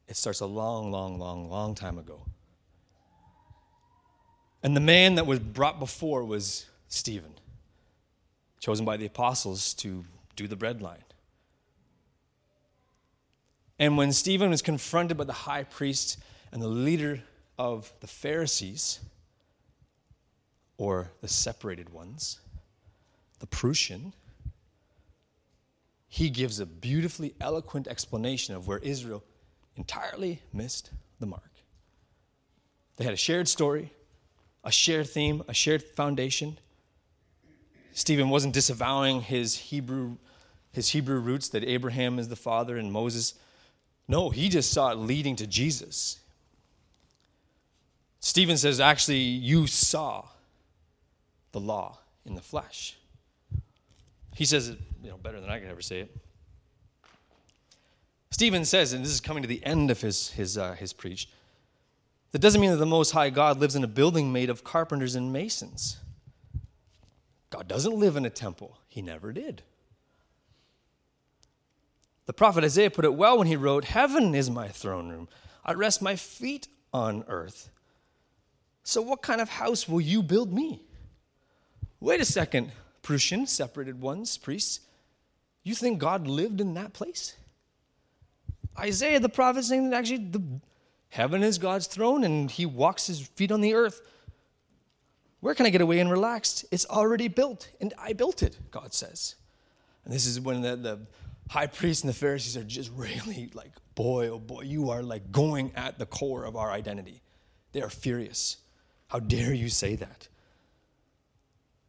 It 0.09 0.17
starts 0.17 0.41
a 0.41 0.45
long, 0.45 0.91
long, 0.91 1.17
long, 1.19 1.49
long 1.49 1.73
time 1.73 1.97
ago. 1.97 2.25
And 4.61 4.75
the 4.75 4.81
man 4.81 5.15
that 5.15 5.25
was 5.25 5.39
brought 5.39 5.79
before 5.79 6.25
was 6.25 6.65
Stephen 6.89 7.35
chosen 8.59 8.83
by 8.83 8.97
the 8.97 9.05
apostles 9.05 9.73
to 9.75 10.03
do 10.35 10.49
the 10.49 10.57
bread 10.57 10.81
line. 10.81 11.04
And 13.77 13.97
when 13.97 14.13
Stephen 14.13 14.49
was 14.49 14.61
confronted 14.61 15.17
by 15.17 15.25
the 15.25 15.33
high 15.33 15.63
priest 15.63 16.17
and 16.51 16.61
the 16.61 16.67
leader 16.67 17.21
of 17.57 17.91
the 17.99 18.07
Pharisees, 18.07 18.99
or 20.77 21.11
the 21.21 21.27
separated 21.27 21.89
ones, 21.89 22.39
the 23.39 23.47
Perushim, 23.47 24.13
he 26.07 26.29
gives 26.29 26.59
a 26.59 26.65
beautifully 26.65 27.33
eloquent 27.41 27.87
explanation 27.87 28.55
of 28.55 28.67
where 28.67 28.79
Israel 28.79 29.23
entirely 29.75 30.41
missed 30.53 30.91
the 31.19 31.25
mark. 31.25 31.51
They 32.97 33.03
had 33.03 33.13
a 33.13 33.17
shared 33.17 33.47
story, 33.47 33.91
a 34.63 34.71
shared 34.71 35.09
theme, 35.09 35.43
a 35.47 35.53
shared 35.53 35.83
foundation, 35.83 36.57
Stephen 37.95 38.29
wasn't 38.29 38.53
disavowing 38.53 39.21
his 39.21 39.55
Hebrew, 39.55 40.17
his 40.73 40.89
Hebrew 40.89 41.17
roots 41.17 41.47
that 41.49 41.63
Abraham 41.63 42.19
is 42.19 42.27
the 42.27 42.35
father 42.35 42.75
and 42.75 42.91
Moses. 42.91 43.35
No, 44.07 44.29
he 44.29 44.49
just 44.49 44.71
saw 44.71 44.91
it 44.91 44.95
leading 44.97 45.35
to 45.37 45.47
Jesus. 45.47 46.19
Stephen 48.19 48.57
says, 48.57 48.79
actually, 48.79 49.17
you 49.17 49.67
saw 49.67 50.25
the 51.51 51.59
law 51.59 51.99
in 52.25 52.35
the 52.35 52.41
flesh. 52.41 52.97
He 54.35 54.45
says 54.45 54.69
it 54.69 54.79
you 55.03 55.09
know, 55.09 55.17
better 55.17 55.39
than 55.39 55.49
I 55.49 55.59
could 55.59 55.69
ever 55.69 55.81
say 55.81 56.01
it. 56.01 56.17
Stephen 58.31 58.65
says, 58.65 58.91
and 58.93 59.03
this 59.03 59.13
is 59.13 59.21
coming 59.21 59.43
to 59.43 59.47
the 59.47 59.63
end 59.65 59.89
of 59.89 60.01
his, 60.01 60.31
his, 60.31 60.57
uh, 60.57 60.73
his 60.73 60.91
preach, 60.91 61.29
that 62.31 62.39
doesn't 62.39 62.59
mean 62.59 62.71
that 62.71 62.77
the 62.77 62.85
Most 62.85 63.11
High 63.11 63.29
God 63.29 63.59
lives 63.59 63.77
in 63.77 63.83
a 63.83 63.87
building 63.87 64.33
made 64.33 64.49
of 64.49 64.63
carpenters 64.63 65.15
and 65.15 65.31
masons. 65.31 65.97
God 67.49 67.67
doesn't 67.69 67.95
live 67.97 68.17
in 68.17 68.25
a 68.25 68.29
temple, 68.29 68.77
He 68.89 69.01
never 69.01 69.31
did. 69.31 69.61
The 72.25 72.33
prophet 72.33 72.63
Isaiah 72.63 72.89
put 72.89 73.05
it 73.05 73.13
well 73.13 73.37
when 73.37 73.47
he 73.47 73.55
wrote, 73.55 73.85
Heaven 73.85 74.33
is 74.33 74.49
my 74.49 74.67
throne 74.67 75.09
room. 75.09 75.27
I 75.63 75.73
rest 75.73 76.01
my 76.01 76.15
feet 76.15 76.67
on 76.93 77.23
earth. 77.27 77.69
So, 78.83 79.01
what 79.01 79.21
kind 79.21 79.41
of 79.41 79.49
house 79.49 79.87
will 79.87 80.01
you 80.01 80.21
build 80.21 80.53
me? 80.53 80.83
Wait 81.99 82.21
a 82.21 82.25
second, 82.25 82.71
Perushim, 83.03 83.47
separated 83.47 84.01
ones, 84.01 84.37
priests. 84.37 84.81
You 85.63 85.73
think 85.73 85.99
God 85.99 86.27
lived 86.27 86.61
in 86.61 86.75
that 86.75 86.93
place? 86.93 87.35
Isaiah 88.77 89.19
the 89.19 89.29
prophet 89.29 89.63
saying 89.63 89.89
that 89.89 89.97
actually 89.97 90.17
the 90.17 90.43
heaven 91.09 91.41
is 91.41 91.57
God's 91.57 91.87
throne 91.87 92.23
and 92.23 92.51
he 92.51 92.65
walks 92.65 93.07
his 93.07 93.21
feet 93.21 93.51
on 93.51 93.61
the 93.61 93.73
earth. 93.73 94.01
Where 95.39 95.55
can 95.55 95.65
I 95.65 95.69
get 95.69 95.81
away 95.81 95.99
and 95.99 96.11
relax? 96.11 96.65
It's 96.71 96.85
already 96.87 97.27
built, 97.27 97.69
and 97.79 97.93
I 97.99 98.13
built 98.13 98.41
it, 98.41 98.57
God 98.71 98.93
says. 98.93 99.35
And 100.03 100.13
this 100.13 100.25
is 100.25 100.39
when 100.39 100.61
the, 100.61 100.75
the 100.75 100.99
high 101.49 101.67
priests 101.67 102.03
and 102.03 102.09
the 102.09 102.17
Pharisees 102.17 102.57
are 102.57 102.63
just 102.63 102.91
really 102.95 103.49
like, 103.53 103.71
boy, 103.95 104.29
oh 104.29 104.39
boy, 104.39 104.61
you 104.61 104.89
are 104.89 105.03
like 105.03 105.31
going 105.31 105.71
at 105.75 105.99
the 105.99 106.05
core 106.05 106.43
of 106.45 106.55
our 106.55 106.71
identity. 106.71 107.21
They 107.71 107.81
are 107.81 107.89
furious. 107.89 108.57
How 109.07 109.19
dare 109.19 109.53
you 109.53 109.69
say 109.69 109.95
that? 109.95 110.27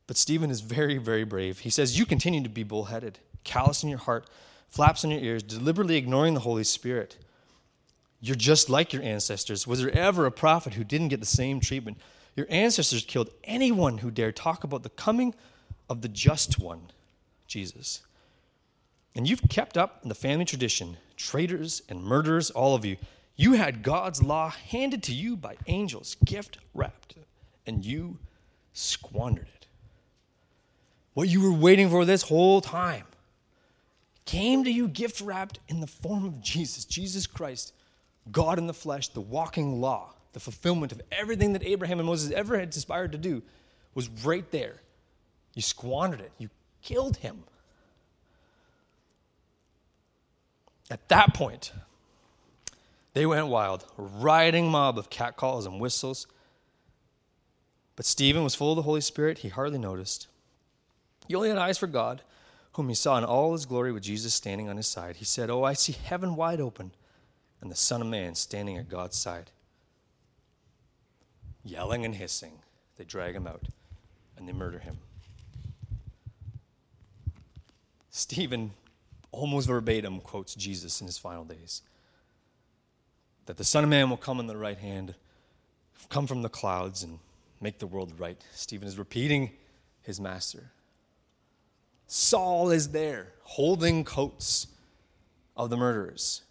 But 0.07 0.16
Stephen 0.16 0.51
is 0.51 0.61
very, 0.61 0.99
very 0.99 1.25
brave. 1.25 1.61
He 1.61 1.71
says, 1.71 1.99
You 1.99 2.07
continue 2.07 2.42
to 2.42 2.49
be 2.49 2.62
bullheaded, 2.62 3.19
callous 3.45 3.83
in 3.83 3.88
your 3.88 3.99
heart, 3.99 4.29
flaps 4.69 5.05
in 5.05 5.11
your 5.11 5.21
ears, 5.21 5.42
deliberately 5.42 5.97
ignoring 5.97 6.35
the 6.35 6.40
Holy 6.40 6.64
Spirit. 6.64 7.16
You're 8.21 8.37
just 8.37 8.71
like 8.71 8.92
your 8.92 9.03
ancestors. 9.03 9.66
Was 9.66 9.83
there 9.83 9.97
ever 9.97 10.27
a 10.27 10.33
prophet 10.33 10.75
who 10.75 10.85
didn't 10.85 11.09
get 11.09 11.21
the 11.21 11.27
same 11.27 11.61
treatment? 11.61 11.99
Your 12.35 12.47
ancestors 12.49 13.05
killed 13.05 13.31
anyone 13.45 13.99
who 13.99 14.11
dared 14.11 14.37
talk 14.37 14.64
about 14.64 14.83
the 14.83 14.90
coming 14.90 15.35
of 15.88 16.03
the 16.03 16.09
just 16.09 16.59
one, 16.59 16.90
Jesus. 17.47 18.03
And 19.17 19.27
you've 19.27 19.49
kept 19.49 19.79
up 19.79 20.03
the 20.03 20.15
family 20.15 20.45
tradition, 20.45 20.99
traitors 21.17 21.81
and 21.89 22.05
murderers, 22.05 22.51
all 22.51 22.75
of 22.75 22.85
you. 22.85 22.99
You 23.35 23.55
had 23.55 23.83
God's 23.83 24.23
law 24.23 24.51
handed 24.51 25.03
to 25.05 25.15
you 25.15 25.37
by 25.37 25.57
angels, 25.67 26.17
gift 26.25 26.59
wrapped, 26.75 27.17
and 27.67 27.85
you 27.85 28.19
squandered 28.75 29.49
it. 29.57 29.67
What 31.15 31.31
you 31.31 31.41
were 31.41 31.59
waiting 31.59 31.89
for 31.89 32.05
this 32.05 32.23
whole 32.23 32.61
time 32.61 33.07
came 34.27 34.65
to 34.65 34.71
you 34.71 34.87
gift 34.87 35.23
wrapped 35.23 35.61
in 35.67 35.81
the 35.81 35.87
form 35.87 36.27
of 36.27 36.43
Jesus, 36.43 36.85
Jesus 36.85 37.27
Christ, 37.27 37.73
God 38.31 38.59
in 38.59 38.67
the 38.67 38.75
flesh, 38.75 39.09
the 39.09 39.21
walking 39.23 39.81
law, 39.81 40.13
the 40.35 40.41
fulfillment 40.41 40.93
of 40.93 41.01
everything 41.11 41.55
that 41.55 41.65
Abraham 41.65 42.01
and 42.01 42.07
Moses 42.07 42.33
ever 42.33 42.59
had 42.59 42.69
aspired 42.69 43.13
to 43.13 43.19
do 43.19 43.43
was 43.95 44.11
right 44.25 44.51
there. 44.51 44.83
You 45.55 45.63
squandered 45.63 46.21
it, 46.21 46.33
you 46.37 46.51
killed 46.83 47.17
him. 47.17 47.45
At 50.90 51.09
that 51.09 51.35
point, 51.35 51.72
they 53.14 53.27
went 53.27 53.49
wild, 53.49 53.85
a 53.99 54.03
rioting 54.03 54.70
mob 54.70 54.99
of 54.99 55.11
catcalls 55.11 55.66
and 55.66 55.81
whistles. 55.81 56.27
But 57.96 58.07
Stephen 58.07 58.44
was 58.44 58.55
full 58.55 58.72
of 58.72 58.77
the 58.77 58.83
Holy 58.83 59.01
Spirit. 59.01 59.38
He 59.38 59.49
hardly 59.49 59.79
noticed. 59.79 60.29
He 61.27 61.35
only 61.35 61.49
had 61.49 61.59
eyes 61.59 61.79
for 61.79 61.87
God, 61.87 62.22
whom 62.75 62.88
he 62.88 62.94
saw 62.94 63.18
in 63.18 63.25
all 63.25 63.53
his 63.53 63.66
glory 63.66 63.90
with 63.90 64.03
Jesus 64.03 64.35
standing 64.35 64.68
on 64.68 64.77
his 64.77 64.87
side. 64.87 65.16
He 65.16 65.25
said, 65.25 65.51
Oh, 65.51 65.64
I 65.64 65.72
see 65.72 65.92
heaven 65.92 66.37
wide 66.37 66.61
open 66.61 66.92
and 67.61 67.70
the 67.70 67.77
Son 67.77 68.03
of 68.03 68.07
Man 68.07 68.35
standing 68.35 68.77
at 68.77 68.88
God's 68.88 69.16
side. 69.16 69.51
Yelling 71.64 72.05
and 72.05 72.14
hissing, 72.14 72.61
they 72.96 73.05
drag 73.05 73.35
him 73.35 73.46
out 73.46 73.64
and 74.37 74.46
they 74.46 74.53
murder 74.53 74.79
him. 74.79 74.99
Stephen 78.11 78.72
almost 79.37 79.68
verbatim 79.68 80.20
quotes 80.20 80.55
Jesus 80.55 81.01
in 81.01 81.07
his 81.07 81.18
final 81.18 81.44
days 81.44 81.83
that 83.44 83.57
the 83.57 83.64
Son 83.64 83.85
of 83.85 83.90
Man 83.90 84.11
will 84.11 84.16
come 84.16 84.38
on 84.38 84.46
the 84.46 84.57
right 84.57 84.79
hand, 84.79 85.14
come 86.09 86.27
from 86.27 86.42
the 86.42 86.49
clouds, 86.49 87.03
and 87.03 87.20
make 87.61 87.79
the 87.79 87.87
world 87.87 88.12
right. 88.18 88.42
Stephen 88.53 88.88
is 88.88 88.99
repeating 88.99 89.53
his 90.03 90.20
master. 90.20 90.72
Saul 92.09 92.70
is 92.70 92.90
there 92.90 93.33
holding 93.42 94.05
coats 94.05 94.66
of 95.57 95.70
the 95.70 95.77
murderers. 95.77 96.42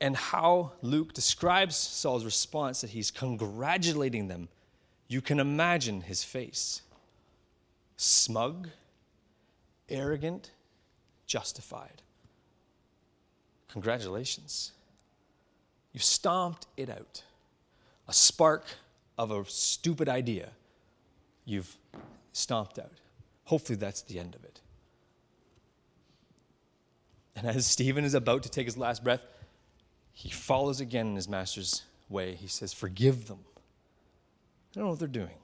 And 0.00 0.16
how 0.16 0.72
Luke 0.82 1.12
describes 1.12 1.76
Saul's 1.76 2.24
response 2.24 2.80
that 2.80 2.90
he's 2.90 3.10
congratulating 3.10 4.28
them, 4.28 4.48
you 5.08 5.20
can 5.20 5.38
imagine 5.38 6.00
his 6.02 6.24
face 6.24 6.82
smug, 7.96 8.68
arrogant, 9.92 10.50
justified. 11.26 12.02
Congratulations. 13.68 14.72
You've 15.92 16.02
stomped 16.02 16.66
it 16.76 16.90
out. 16.90 17.22
A 18.08 18.12
spark 18.12 18.64
of 19.16 19.30
a 19.30 19.44
stupid 19.46 20.08
idea 20.08 20.50
you've 21.44 21.76
stomped 22.32 22.78
out. 22.78 22.92
Hopefully, 23.44 23.76
that's 23.76 24.02
the 24.02 24.18
end 24.18 24.34
of 24.34 24.44
it. 24.44 24.60
And 27.34 27.46
as 27.46 27.66
Stephen 27.66 28.04
is 28.04 28.14
about 28.14 28.42
to 28.42 28.50
take 28.50 28.66
his 28.66 28.76
last 28.76 29.02
breath, 29.02 29.22
he 30.12 30.28
follows 30.30 30.80
again 30.80 31.08
in 31.08 31.16
his 31.16 31.28
master's 31.28 31.82
way. 32.08 32.34
He 32.34 32.46
says, 32.46 32.72
Forgive 32.72 33.28
them. 33.28 33.40
I 33.46 34.74
don't 34.74 34.84
know 34.84 34.90
what 34.90 34.98
they're 34.98 35.08
doing. 35.08 35.38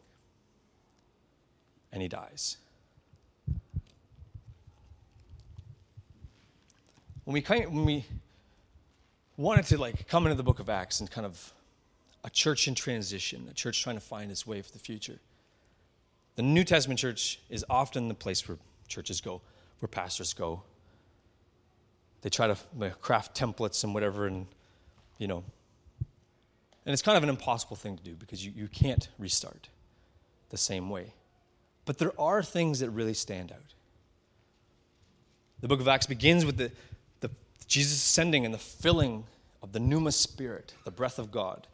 And 1.92 2.02
he 2.02 2.08
dies. 2.08 2.58
When 7.28 7.34
we 7.34 7.42
kind 7.42 7.66
when 7.66 7.84
we 7.84 8.06
wanted 9.36 9.66
to 9.66 9.76
like 9.76 10.08
come 10.08 10.24
into 10.24 10.34
the 10.34 10.42
book 10.42 10.60
of 10.60 10.70
Acts 10.70 11.00
and 11.00 11.10
kind 11.10 11.26
of 11.26 11.52
a 12.24 12.30
church 12.30 12.66
in 12.66 12.74
transition, 12.74 13.46
a 13.50 13.52
church 13.52 13.82
trying 13.82 13.96
to 13.96 14.00
find 14.00 14.30
its 14.30 14.46
way 14.46 14.62
for 14.62 14.72
the 14.72 14.78
future. 14.78 15.18
The 16.36 16.42
New 16.42 16.64
Testament 16.64 16.98
church 16.98 17.38
is 17.50 17.66
often 17.68 18.08
the 18.08 18.14
place 18.14 18.48
where 18.48 18.56
churches 18.88 19.20
go, 19.20 19.42
where 19.80 19.88
pastors 19.88 20.32
go. 20.32 20.62
They 22.22 22.30
try 22.30 22.46
to 22.46 22.56
craft 23.02 23.38
templates 23.38 23.84
and 23.84 23.92
whatever, 23.92 24.26
and 24.26 24.46
you 25.18 25.28
know. 25.28 25.44
And 26.86 26.94
it's 26.94 27.02
kind 27.02 27.18
of 27.18 27.24
an 27.24 27.28
impossible 27.28 27.76
thing 27.76 27.98
to 27.98 28.02
do 28.02 28.14
because 28.14 28.42
you, 28.42 28.54
you 28.56 28.68
can't 28.68 29.06
restart 29.18 29.68
the 30.48 30.56
same 30.56 30.88
way. 30.88 31.12
But 31.84 31.98
there 31.98 32.18
are 32.18 32.42
things 32.42 32.80
that 32.80 32.88
really 32.88 33.12
stand 33.12 33.52
out. 33.52 33.74
The 35.60 35.68
book 35.68 35.80
of 35.80 35.88
Acts 35.88 36.06
begins 36.06 36.46
with 36.46 36.56
the, 36.56 36.70
Jesus' 37.68 38.00
sending 38.00 38.44
and 38.44 38.52
the 38.52 38.58
filling 38.58 39.24
of 39.62 39.72
the 39.72 39.78
pneuma 39.78 40.10
spirit, 40.10 40.74
the 40.84 40.90
breath 40.90 41.18
of 41.18 41.30
God, 41.30 41.66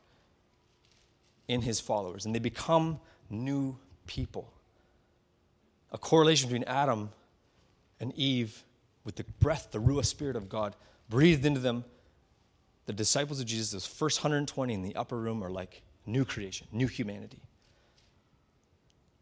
in 1.47 1.63
his 1.63 1.81
followers, 1.81 2.27
and 2.27 2.35
they 2.35 2.41
become 2.41 2.99
new 3.31 3.77
people. 4.07 4.53
A 5.93 5.99
correlation 5.99 6.49
between 6.49 6.65
Adam 6.65 7.11
and 8.01 8.13
Eve 8.17 8.65
with 9.05 9.17
the 9.17 9.25
breath, 9.41 9.69
the 9.71 9.81
Ruah 9.81 10.05
spirit 10.05 10.35
of 10.35 10.49
God 10.49 10.75
breathed 11.09 11.47
into 11.47 11.61
them. 11.61 11.85
The 12.87 12.93
disciples 12.93 13.41
of 13.41 13.47
Jesus, 13.47 13.71
those 13.71 13.87
first 13.87 14.19
120 14.19 14.75
in 14.75 14.83
the 14.83 14.97
upper 14.97 15.17
room, 15.17 15.43
are 15.45 15.51
like 15.51 15.83
new 16.07 16.25
creation, 16.25 16.67
new 16.73 16.87
humanity. 16.87 17.41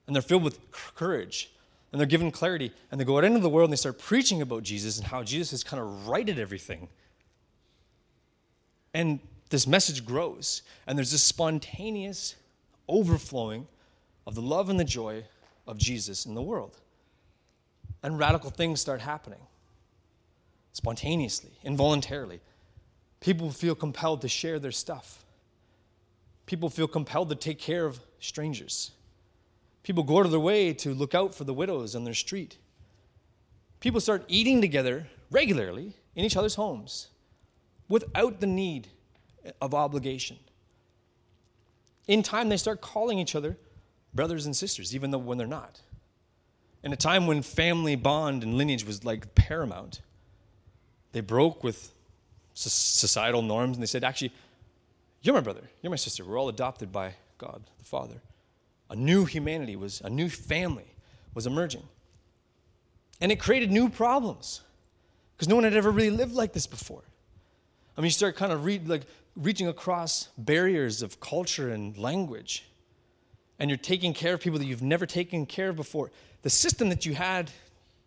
And 0.07 0.17
they're 0.17 0.23
filled 0.23 0.43
with 0.43 0.71
courage 0.71 1.51
and 1.93 2.01
they're 2.01 2.07
given 2.07 2.31
clarity 2.31 2.73
and 2.91 2.99
they 3.01 3.05
go 3.05 3.19
out 3.19 3.25
into 3.25 3.39
the 3.39 3.51
world 3.51 3.69
and 3.69 3.73
they 3.73 3.77
start 3.77 3.99
preaching 3.99 4.41
about 4.43 4.63
Jesus 4.63 4.99
and 4.99 5.07
how 5.07 5.23
Jesus 5.23 5.51
has 5.51 5.63
kind 5.63 5.81
of 5.81 6.09
righted 6.09 6.39
everything. 6.39 6.89
And 8.95 9.21
this 9.51 9.67
message 9.67 10.05
grows, 10.05 10.63
and 10.87 10.99
there's 10.99 11.13
this 11.13 11.23
spontaneous 11.23 12.35
overflowing 12.89 13.67
of 14.27 14.35
the 14.35 14.43
love 14.43 14.71
and 14.71 14.81
the 14.81 14.85
joy 14.85 15.25
of 15.67 15.79
Jesus 15.79 16.25
in 16.25 16.35
the 16.35 16.43
world. 16.43 16.79
And 18.03 18.19
radical 18.19 18.51
things 18.51 18.81
start 18.81 19.01
happening 19.01 19.41
spontaneously, 20.73 21.53
involuntarily. 21.63 22.41
People 23.21 23.51
feel 23.51 23.75
compelled 23.75 24.23
to 24.23 24.29
share 24.29 24.59
their 24.59 24.73
stuff. 24.73 25.25
People 26.47 26.71
feel 26.71 26.89
compelled 26.89 27.29
to 27.29 27.35
take 27.35 27.59
care 27.59 27.87
of 27.87 28.01
strangers. 28.21 28.91
People 29.83 30.05
go 30.05 30.19
out 30.19 30.27
of 30.27 30.31
their 30.31 30.41
way 30.41 30.73
to 30.75 30.95
look 30.95 31.15
out 31.15 31.35
for 31.35 31.45
the 31.45 31.55
widows 31.55 31.95
on 31.95 32.05
their 32.05 32.15
street. 32.15 32.59
People 33.81 34.01
start 34.01 34.25
eating 34.29 34.61
together 34.61 35.09
regularly 35.31 35.95
in 36.15 36.25
each 36.25 36.37
other's 36.37 36.55
homes 36.55 37.09
without 37.89 38.41
the 38.41 38.47
need 38.47 38.89
of 39.61 39.75
obligation. 39.75 40.39
In 42.07 42.23
time, 42.23 42.49
they 42.49 42.57
start 42.57 42.81
calling 42.81 43.19
each 43.19 43.35
other 43.35 43.57
brothers 44.15 44.47
and 44.47 44.55
sisters, 44.55 44.95
even 44.95 45.11
though 45.11 45.19
when 45.19 45.39
they're 45.39 45.47
not. 45.47 45.81
In 46.85 46.93
a 46.93 46.97
time 46.97 47.27
when 47.27 47.43
family 47.43 47.97
bond 47.97 48.43
and 48.43 48.57
lineage 48.57 48.85
was 48.85 49.05
like 49.05 49.35
paramount, 49.35 50.01
they 51.13 51.21
broke 51.21 51.65
with 51.65 51.93
societal 52.55 53.43
norms 53.43 53.77
and 53.77 53.83
they 53.83 53.87
said, 53.87 54.05
actually, 54.05 54.33
you're 55.23 55.35
my 55.35 55.41
brother, 55.41 55.63
you're 55.81 55.91
my 55.91 55.97
sister. 55.97 56.25
We're 56.25 56.39
all 56.39 56.49
adopted 56.49 56.93
by 56.93 57.15
God 57.39 57.63
the 57.79 57.85
Father 57.85 58.21
a 58.93 58.97
new 58.97 59.25
humanity 59.25 59.75
was 59.75 60.03
a 60.03 60.11
new 60.11 60.29
family 60.29 60.95
was 61.35 61.47
emerging. 61.47 61.83
And 63.21 63.33
it 63.33 63.41
created 63.41 63.73
new 63.73 63.89
problems 63.89 64.61
because 65.35 65.49
no 65.49 65.55
one 65.55 65.65
had 65.65 65.75
ever 65.75 65.91
really 65.91 66.11
lived 66.11 66.35
like 66.35 66.53
this 66.53 66.67
before. 66.67 67.03
I 67.97 68.01
mean 68.01 68.07
you 68.07 68.11
start 68.11 68.37
kind 68.37 68.53
of 68.53 68.67
read, 68.67 68.89
like 68.89 69.03
reaching 69.35 69.67
across 69.67 70.29
barriers 70.37 71.01
of 71.01 71.21
culture 71.21 71.71
and 71.71 71.97
language 71.97 72.67
and 73.59 73.71
you're 73.71 73.79
taking 73.79 74.13
care 74.13 74.35
of 74.35 74.41
people 74.41 74.59
that 74.59 74.67
you've 74.67 74.83
never 74.83 75.07
taken 75.07 75.47
care 75.47 75.71
of 75.71 75.77
before. 75.77 76.11
The 76.43 76.51
system 76.51 76.91
that 76.91 77.07
you 77.07 77.15
had 77.15 77.51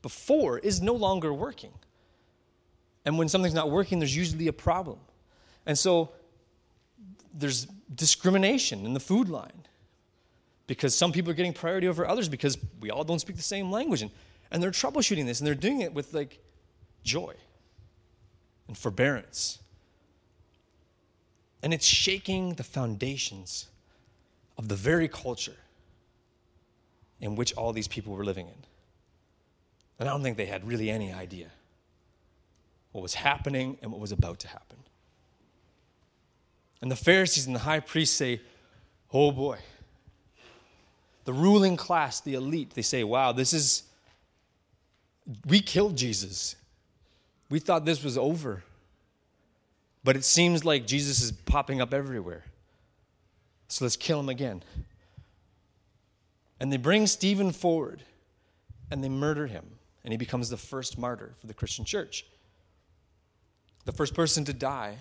before 0.03 0.59
is 0.59 0.81
no 0.81 0.93
longer 0.93 1.33
working. 1.33 1.71
And 3.05 3.17
when 3.17 3.27
something's 3.27 3.55
not 3.55 3.71
working 3.71 3.97
there's 3.97 4.15
usually 4.15 4.47
a 4.47 4.53
problem. 4.53 4.99
And 5.65 5.79
so 5.79 6.11
there's 7.33 7.65
discrimination 7.93 8.85
in 8.85 8.93
the 8.93 8.99
food 8.99 9.29
line 9.29 9.64
because 10.67 10.95
some 10.95 11.11
people 11.11 11.31
are 11.31 11.35
getting 11.35 11.53
priority 11.53 11.87
over 11.87 12.07
others 12.07 12.27
because 12.27 12.57
we 12.79 12.89
all 12.89 13.03
don't 13.03 13.19
speak 13.19 13.35
the 13.35 13.41
same 13.41 13.71
language. 13.71 14.01
And, 14.01 14.11
and 14.51 14.61
they're 14.61 14.71
troubleshooting 14.71 15.25
this 15.25 15.39
and 15.39 15.47
they're 15.47 15.55
doing 15.55 15.81
it 15.81 15.93
with 15.93 16.13
like 16.13 16.39
joy 17.03 17.33
and 18.67 18.77
forbearance. 18.77 19.59
And 21.61 21.73
it's 21.73 21.85
shaking 21.85 22.53
the 22.53 22.63
foundations 22.63 23.67
of 24.57 24.67
the 24.67 24.75
very 24.75 25.07
culture 25.07 25.57
in 27.19 27.35
which 27.35 27.53
all 27.53 27.73
these 27.73 27.87
people 27.87 28.13
were 28.13 28.25
living 28.25 28.47
in. 28.47 28.55
And 29.99 30.09
I 30.09 30.11
don't 30.11 30.23
think 30.23 30.37
they 30.37 30.45
had 30.45 30.67
really 30.67 30.89
any 30.89 31.13
idea 31.13 31.51
what 32.91 33.01
was 33.01 33.15
happening 33.15 33.77
and 33.81 33.91
what 33.91 33.99
was 33.99 34.11
about 34.11 34.39
to 34.39 34.47
happen. 34.47 34.77
And 36.81 36.91
the 36.91 36.95
Pharisees 36.95 37.45
and 37.45 37.55
the 37.55 37.59
high 37.59 37.79
priests 37.79 38.15
say, 38.15 38.41
Oh 39.11 39.31
boy. 39.31 39.59
The 41.25 41.33
ruling 41.33 41.75
class, 41.75 42.21
the 42.21 42.35
elite, 42.35 42.71
they 42.75 42.81
say, 42.81 43.03
wow, 43.03 43.31
this 43.31 43.51
is, 43.51 43.83
we 45.45 45.59
killed 45.59 45.97
Jesus. 45.97 46.55
We 47.49 47.59
thought 47.59 47.83
this 47.85 48.03
was 48.03 48.17
over. 48.17 48.63
But 50.03 50.15
it 50.15 50.23
seems 50.23 50.63
like 50.63 50.85
Jesus 50.85 51.21
is 51.21 51.31
popping 51.31 51.81
up 51.81 51.93
everywhere. 51.93 52.43
So 53.67 53.85
let's 53.85 53.97
kill 53.97 54.19
him 54.19 54.29
again. 54.29 54.61
And 56.59 56.71
they 56.71 56.77
bring 56.77 57.07
Stephen 57.07 57.51
forward 57.51 58.03
and 58.91 59.03
they 59.03 59.09
murder 59.09 59.47
him. 59.47 59.65
And 60.03 60.13
he 60.13 60.17
becomes 60.17 60.49
the 60.49 60.57
first 60.57 60.99
martyr 60.99 61.33
for 61.41 61.47
the 61.47 61.53
Christian 61.55 61.83
church. 61.83 62.25
The 63.85 63.91
first 63.91 64.13
person 64.13 64.45
to 64.45 64.53
die 64.53 64.97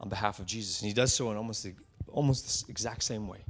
on 0.00 0.08
behalf 0.08 0.38
of 0.38 0.46
Jesus. 0.46 0.80
And 0.80 0.88
he 0.88 0.94
does 0.94 1.12
so 1.12 1.30
in 1.30 1.36
almost 1.36 1.62
the, 1.62 1.74
almost 2.08 2.66
the 2.66 2.70
exact 2.70 3.02
same 3.02 3.28
way. 3.28 3.44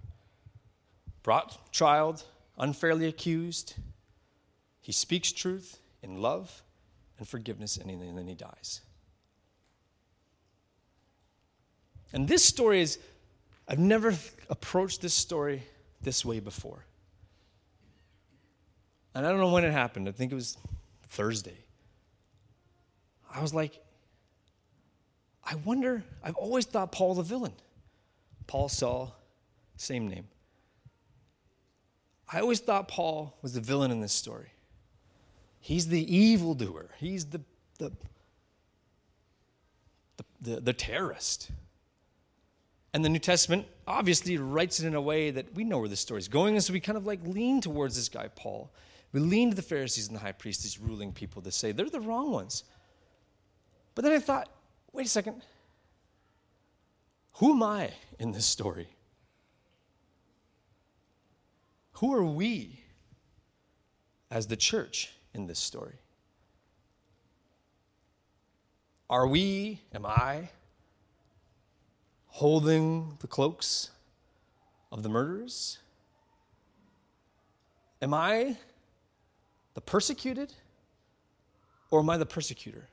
Brought, 1.22 1.72
trialed, 1.72 2.24
unfairly 2.58 3.06
accused. 3.06 3.74
He 4.80 4.92
speaks 4.92 5.32
truth 5.32 5.78
in 6.02 6.22
love 6.22 6.62
and 7.18 7.28
forgiveness, 7.28 7.76
and 7.76 7.90
then 7.90 8.26
he 8.26 8.34
dies. 8.34 8.80
And 12.12 12.26
this 12.26 12.44
story 12.44 12.80
is, 12.80 12.98
I've 13.68 13.78
never 13.78 14.14
approached 14.48 15.02
this 15.02 15.14
story 15.14 15.62
this 16.02 16.24
way 16.24 16.40
before. 16.40 16.84
And 19.14 19.26
I 19.26 19.30
don't 19.30 19.40
know 19.40 19.52
when 19.52 19.64
it 19.64 19.72
happened. 19.72 20.08
I 20.08 20.12
think 20.12 20.32
it 20.32 20.36
was 20.36 20.56
Thursday. 21.08 21.58
I 23.32 23.42
was 23.42 23.52
like, 23.52 23.78
I 25.44 25.54
wonder, 25.56 26.02
I've 26.22 26.36
always 26.36 26.64
thought 26.64 26.92
Paul 26.92 27.14
the 27.14 27.22
villain. 27.22 27.52
Paul 28.46 28.68
Saul, 28.68 29.14
same 29.76 30.08
name. 30.08 30.26
I 32.32 32.40
always 32.40 32.60
thought 32.60 32.86
Paul 32.86 33.36
was 33.42 33.54
the 33.54 33.60
villain 33.60 33.90
in 33.90 34.00
this 34.00 34.12
story. 34.12 34.52
He's 35.60 35.88
the 35.88 36.16
evildoer. 36.16 36.90
He's 36.98 37.26
the, 37.26 37.40
the, 37.78 37.92
the, 40.16 40.24
the, 40.40 40.60
the 40.60 40.72
terrorist. 40.72 41.50
And 42.94 43.04
the 43.04 43.08
New 43.08 43.18
Testament 43.18 43.66
obviously 43.86 44.38
writes 44.38 44.80
it 44.80 44.86
in 44.86 44.94
a 44.94 45.00
way 45.00 45.30
that 45.30 45.54
we 45.54 45.64
know 45.64 45.78
where 45.78 45.88
the 45.88 45.96
story's 45.96 46.28
going, 46.28 46.54
and 46.54 46.62
so 46.62 46.72
we 46.72 46.80
kind 46.80 46.98
of 46.98 47.06
like 47.06 47.20
lean 47.24 47.60
towards 47.60 47.96
this 47.96 48.08
guy, 48.08 48.28
Paul. 48.34 48.72
We 49.12 49.20
lean 49.20 49.50
to 49.50 49.56
the 49.56 49.62
Pharisees 49.62 50.06
and 50.06 50.16
the 50.16 50.20
high 50.20 50.32
priests, 50.32 50.62
these 50.62 50.78
ruling 50.78 51.12
people, 51.12 51.42
to 51.42 51.50
say 51.50 51.72
they're 51.72 51.90
the 51.90 52.00
wrong 52.00 52.30
ones. 52.30 52.64
But 53.94 54.04
then 54.04 54.12
I 54.12 54.18
thought, 54.20 54.48
wait 54.92 55.06
a 55.06 55.10
second. 55.10 55.42
Who 57.34 57.52
am 57.54 57.62
I 57.62 57.90
in 58.18 58.32
this 58.32 58.46
story? 58.46 58.88
Who 62.00 62.14
are 62.14 62.24
we 62.24 62.80
as 64.30 64.46
the 64.46 64.56
church 64.56 65.12
in 65.34 65.46
this 65.46 65.58
story? 65.58 65.96
Are 69.10 69.26
we, 69.26 69.82
am 69.92 70.06
I, 70.06 70.48
holding 72.28 73.18
the 73.20 73.26
cloaks 73.26 73.90
of 74.90 75.02
the 75.02 75.10
murderers? 75.10 75.78
Am 78.00 78.14
I 78.14 78.56
the 79.74 79.82
persecuted 79.82 80.54
or 81.90 82.00
am 82.00 82.08
I 82.08 82.16
the 82.16 82.24
persecutor? 82.24 82.88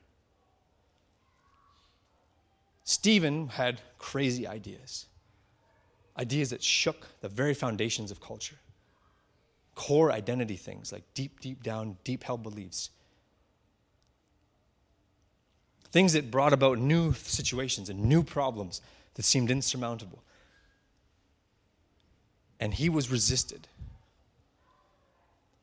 Stephen 2.84 3.48
had 3.48 3.80
crazy 4.00 4.46
ideas, 4.46 5.06
ideas 6.20 6.50
that 6.50 6.62
shook 6.62 7.08
the 7.22 7.30
very 7.30 7.54
foundations 7.54 8.12
of 8.12 8.20
culture, 8.20 8.58
core 9.78 10.12
identity 10.12 10.56
things 10.56 10.92
like 10.92 11.04
deep, 11.14 11.40
deep 11.40 11.62
down, 11.62 11.98
deep 12.04 12.24
held 12.24 12.42
beliefs. 12.42 12.90
Things 15.92 16.14
that 16.14 16.32
brought 16.32 16.52
about 16.52 16.80
new 16.80 17.14
situations 17.14 17.88
and 17.88 18.04
new 18.04 18.24
problems 18.24 18.82
that 19.14 19.24
seemed 19.24 19.52
insurmountable. 19.52 20.24
And 22.60 22.74
he 22.74 22.90
was 22.90 23.12
resisted 23.12 23.68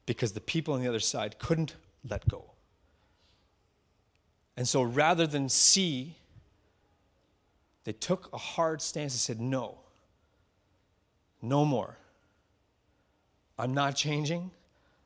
because 0.07 0.33
the 0.33 0.41
people 0.41 0.75
on 0.75 0.81
the 0.81 0.89
other 0.89 1.01
side 1.01 1.41
couldn't 1.41 1.75
let 2.09 2.29
go. 2.29 2.53
And 4.57 4.69
so 4.69 4.81
rather 4.81 5.27
than 5.27 5.49
see, 5.49 6.15
they 7.83 7.93
took 7.93 8.33
a 8.33 8.39
hard 8.39 8.81
stance 8.81 9.13
and 9.13 9.21
said, 9.21 9.41
No, 9.41 9.79
no 11.43 11.65
more. 11.65 11.97
I'm 13.59 13.75
not 13.75 13.97
changing. 13.97 14.51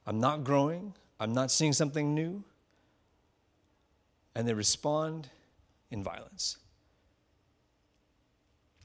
I'm 0.07 0.21
not 0.21 0.45
growing. 0.45 0.95
I'm 1.21 1.33
not 1.33 1.51
seeing 1.51 1.73
something 1.73 2.15
new. 2.15 2.43
And 4.35 4.47
they 4.47 4.55
respond 4.55 5.29
in 5.91 6.03
violence. 6.03 6.59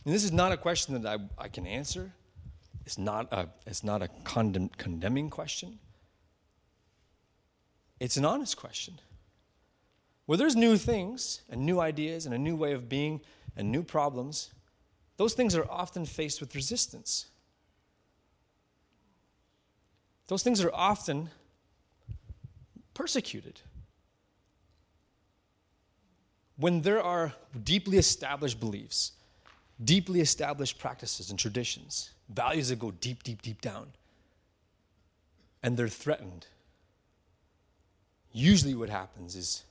And 0.06 0.14
this 0.14 0.24
is 0.24 0.32
not 0.32 0.52
a 0.52 0.58
question 0.58 1.02
that 1.02 1.20
I, 1.38 1.44
I 1.44 1.48
can 1.48 1.66
answer. 1.66 2.12
It's 2.86 2.98
not 2.98 3.32
a, 3.32 3.48
it's 3.66 3.84
not 3.84 4.02
a 4.02 4.10
condemn, 4.26 4.70
condemning 4.78 5.30
question. 5.30 5.80
It's 8.00 8.18
an 8.18 8.26
honest 8.26 8.58
question. 8.58 9.00
Where 10.26 10.38
there's 10.38 10.56
new 10.56 10.78
things 10.78 11.42
and 11.50 11.66
new 11.66 11.80
ideas 11.80 12.26
and 12.26 12.36
a 12.36 12.38
new 12.38 12.56
way 12.56 12.74
of 12.74 12.90
being 12.90 13.22
and 13.56 13.72
new 13.72 13.84
problems, 13.84 14.52
those 15.18 15.34
things 15.34 15.56
are 15.56 15.70
often 15.70 16.06
faced 16.06 16.42
with 16.42 16.56
resistance. 16.56 17.28
Those 20.28 20.44
things 20.44 20.64
are 20.64 20.74
often 20.74 21.30
persecuted. 22.94 23.62
When 26.58 26.82
there 26.82 27.02
are 27.02 27.34
deeply 27.64 27.98
established 27.98 28.60
beliefs 28.60 29.14
deeply 29.84 30.22
established 30.22 30.80
practices 30.80 31.30
and 31.30 31.40
traditions, 31.40 32.12
values 32.30 32.70
that 32.70 32.80
go 32.80 32.92
deep, 32.92 33.24
deep, 33.24 33.42
deep 33.42 33.62
down, 33.62 33.88
and 35.62 35.78
they're 35.78 35.88
threatened. 35.88 36.48
Usually, 38.32 38.76
what 38.76 38.90
happens 38.90 39.36
is 39.36 39.64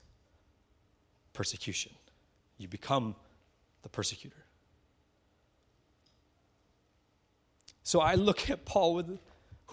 persecution. 1.32 1.92
You 2.58 2.68
become 2.68 3.14
the 3.82 3.88
persecutor. 3.88 4.36
So 7.82 8.00
I 8.00 8.14
look 8.14 8.48
at 8.48 8.64
Paul 8.64 8.94
with, 8.94 9.18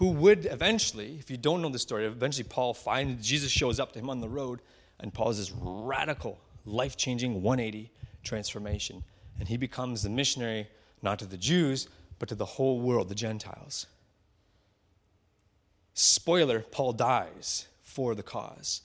who 0.00 0.10
would 0.10 0.46
eventually, 0.46 1.16
if 1.20 1.30
you 1.30 1.36
don't 1.36 1.62
know 1.62 1.68
the 1.68 1.78
story, 1.78 2.04
eventually 2.04 2.48
Paul 2.48 2.74
finds 2.74 3.24
Jesus 3.24 3.52
shows 3.52 3.78
up 3.78 3.92
to 3.92 4.00
him 4.00 4.10
on 4.10 4.20
the 4.20 4.28
road, 4.28 4.60
and 4.98 5.14
Paul 5.14 5.28
has 5.28 5.38
this 5.38 5.52
radical, 5.52 6.40
life 6.66 6.96
changing 6.96 7.42
180 7.42 7.92
transformation 8.24 9.04
and 9.40 9.48
he 9.48 9.56
becomes 9.56 10.02
the 10.02 10.10
missionary 10.10 10.68
not 11.02 11.18
to 11.18 11.24
the 11.24 11.38
Jews, 11.38 11.88
but 12.18 12.28
to 12.28 12.34
the 12.34 12.44
whole 12.44 12.78
world, 12.78 13.08
the 13.08 13.14
Gentiles. 13.14 13.86
Spoiler 15.94 16.60
Paul 16.60 16.92
dies 16.92 17.66
for 17.82 18.14
the 18.14 18.22
cause. 18.22 18.82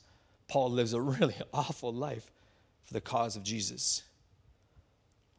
Paul 0.47 0.71
lives 0.71 0.93
a 0.93 1.01
really 1.01 1.36
awful 1.54 1.93
life 1.93 2.32
for 2.86 2.93
the 2.93 3.01
cause 3.01 3.36
of 3.36 3.43
Jesus. 3.43 4.04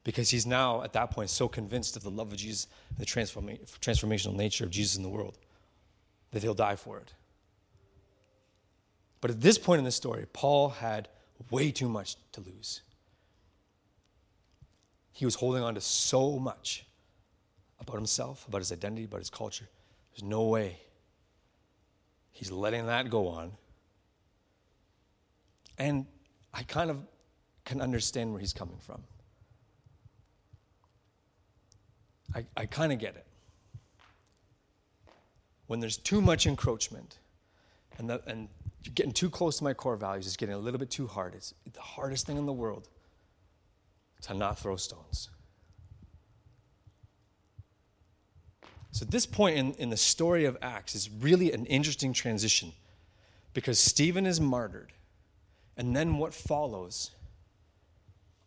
Because 0.04 0.30
he's 0.30 0.46
now, 0.46 0.82
at 0.82 0.92
that 0.92 1.10
point, 1.10 1.30
so 1.30 1.48
convinced 1.48 1.96
of 1.96 2.02
the 2.02 2.10
love 2.10 2.30
of 2.30 2.38
Jesus, 2.38 2.68
the 2.96 3.06
transformational 3.06 4.36
nature 4.36 4.64
of 4.64 4.70
Jesus 4.70 4.96
in 4.96 5.02
the 5.02 5.08
world, 5.08 5.38
that 6.32 6.42
he'll 6.42 6.54
die 6.54 6.76
for 6.76 6.98
it. 6.98 7.12
But 9.20 9.30
at 9.30 9.40
this 9.40 9.58
point 9.58 9.78
in 9.78 9.84
the 9.84 9.90
story, 9.90 10.26
Paul 10.32 10.68
had 10.68 11.08
way 11.50 11.70
too 11.70 11.88
much 11.88 12.16
to 12.32 12.40
lose. 12.40 12.82
He 15.12 15.24
was 15.24 15.36
holding 15.36 15.62
on 15.62 15.74
to 15.74 15.80
so 15.80 16.38
much 16.38 16.86
about 17.80 17.96
himself, 17.96 18.46
about 18.46 18.58
his 18.58 18.72
identity, 18.72 19.04
about 19.04 19.20
his 19.20 19.30
culture. 19.30 19.68
There's 20.12 20.22
no 20.22 20.44
way 20.44 20.78
he's 22.32 22.50
letting 22.50 22.86
that 22.86 23.10
go 23.10 23.28
on. 23.28 23.52
And 25.78 26.06
I 26.52 26.62
kind 26.62 26.90
of 26.90 26.98
can 27.64 27.80
understand 27.80 28.32
where 28.32 28.40
he's 28.40 28.52
coming 28.52 28.78
from. 28.78 29.02
I, 32.34 32.44
I 32.56 32.66
kind 32.66 32.92
of 32.92 32.98
get 32.98 33.16
it. 33.16 33.26
When 35.66 35.80
there's 35.80 35.96
too 35.96 36.20
much 36.20 36.46
encroachment 36.46 37.18
and, 37.98 38.10
the, 38.10 38.22
and 38.26 38.48
you're 38.82 38.94
getting 38.94 39.12
too 39.12 39.30
close 39.30 39.58
to 39.58 39.64
my 39.64 39.74
core 39.74 39.96
values, 39.96 40.26
it's 40.26 40.36
getting 40.36 40.54
a 40.54 40.58
little 40.58 40.78
bit 40.78 40.90
too 40.90 41.06
hard. 41.06 41.34
It's 41.34 41.54
the 41.72 41.80
hardest 41.80 42.26
thing 42.26 42.36
in 42.36 42.46
the 42.46 42.52
world 42.52 42.88
to 44.22 44.34
not 44.34 44.58
throw 44.58 44.76
stones. 44.76 45.30
So, 48.92 49.04
this 49.04 49.26
point 49.26 49.58
in, 49.58 49.72
in 49.74 49.90
the 49.90 49.96
story 49.96 50.46
of 50.46 50.56
Acts 50.62 50.94
is 50.94 51.10
really 51.10 51.52
an 51.52 51.66
interesting 51.66 52.14
transition 52.14 52.72
because 53.52 53.78
Stephen 53.78 54.24
is 54.24 54.40
martyred, 54.40 54.92
and 55.76 55.94
then 55.94 56.16
what 56.16 56.32
follows 56.32 57.10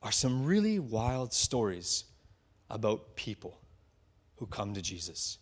are 0.01 0.11
some 0.11 0.45
really 0.45 0.79
wild 0.79 1.33
stories 1.33 2.05
about 2.69 3.15
people 3.15 3.59
who 4.37 4.45
come 4.45 4.73
to 4.73 4.81
Jesus. 4.81 5.38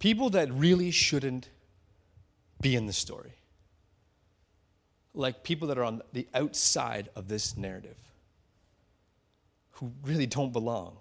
People 0.00 0.30
that 0.30 0.50
really 0.50 0.90
shouldn't 0.90 1.48
be 2.60 2.74
in 2.74 2.86
the 2.86 2.92
story. 2.92 3.34
Like 5.14 5.44
people 5.44 5.68
that 5.68 5.78
are 5.78 5.84
on 5.84 6.02
the 6.12 6.26
outside 6.34 7.10
of 7.14 7.28
this 7.28 7.56
narrative, 7.56 7.96
who 9.72 9.92
really 10.02 10.26
don't 10.26 10.52
belong. 10.52 10.96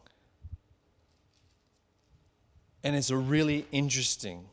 And 2.83 2.95
it's 2.95 3.09
a 3.09 3.17
really 3.17 3.65
interesting, 3.71 4.45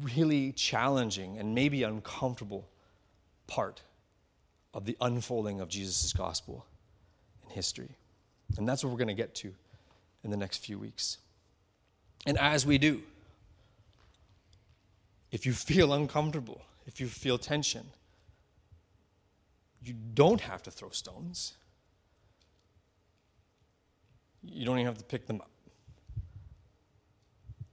really 0.00 0.52
challenging, 0.52 1.38
and 1.38 1.54
maybe 1.54 1.82
uncomfortable 1.82 2.68
part 3.46 3.82
of 4.74 4.84
the 4.86 4.96
unfolding 5.00 5.60
of 5.60 5.68
Jesus' 5.68 6.12
gospel 6.12 6.66
in 7.44 7.50
history. 7.50 7.96
And 8.56 8.68
that's 8.68 8.82
what 8.82 8.90
we're 8.90 8.98
going 8.98 9.08
to 9.08 9.14
get 9.14 9.34
to 9.36 9.54
in 10.24 10.30
the 10.30 10.36
next 10.36 10.58
few 10.58 10.78
weeks. 10.78 11.18
And 12.26 12.38
as 12.38 12.64
we 12.64 12.78
do, 12.78 13.02
if 15.30 15.46
you 15.46 15.52
feel 15.52 15.92
uncomfortable, 15.92 16.62
if 16.86 17.00
you 17.00 17.06
feel 17.06 17.38
tension, 17.38 17.86
you 19.82 19.94
don't 20.14 20.40
have 20.42 20.62
to 20.64 20.70
throw 20.70 20.90
stones. 20.90 21.54
You 24.42 24.64
don't 24.64 24.78
even 24.78 24.86
have 24.86 24.98
to 24.98 25.04
pick 25.04 25.26
them 25.26 25.40
up. 25.40 25.50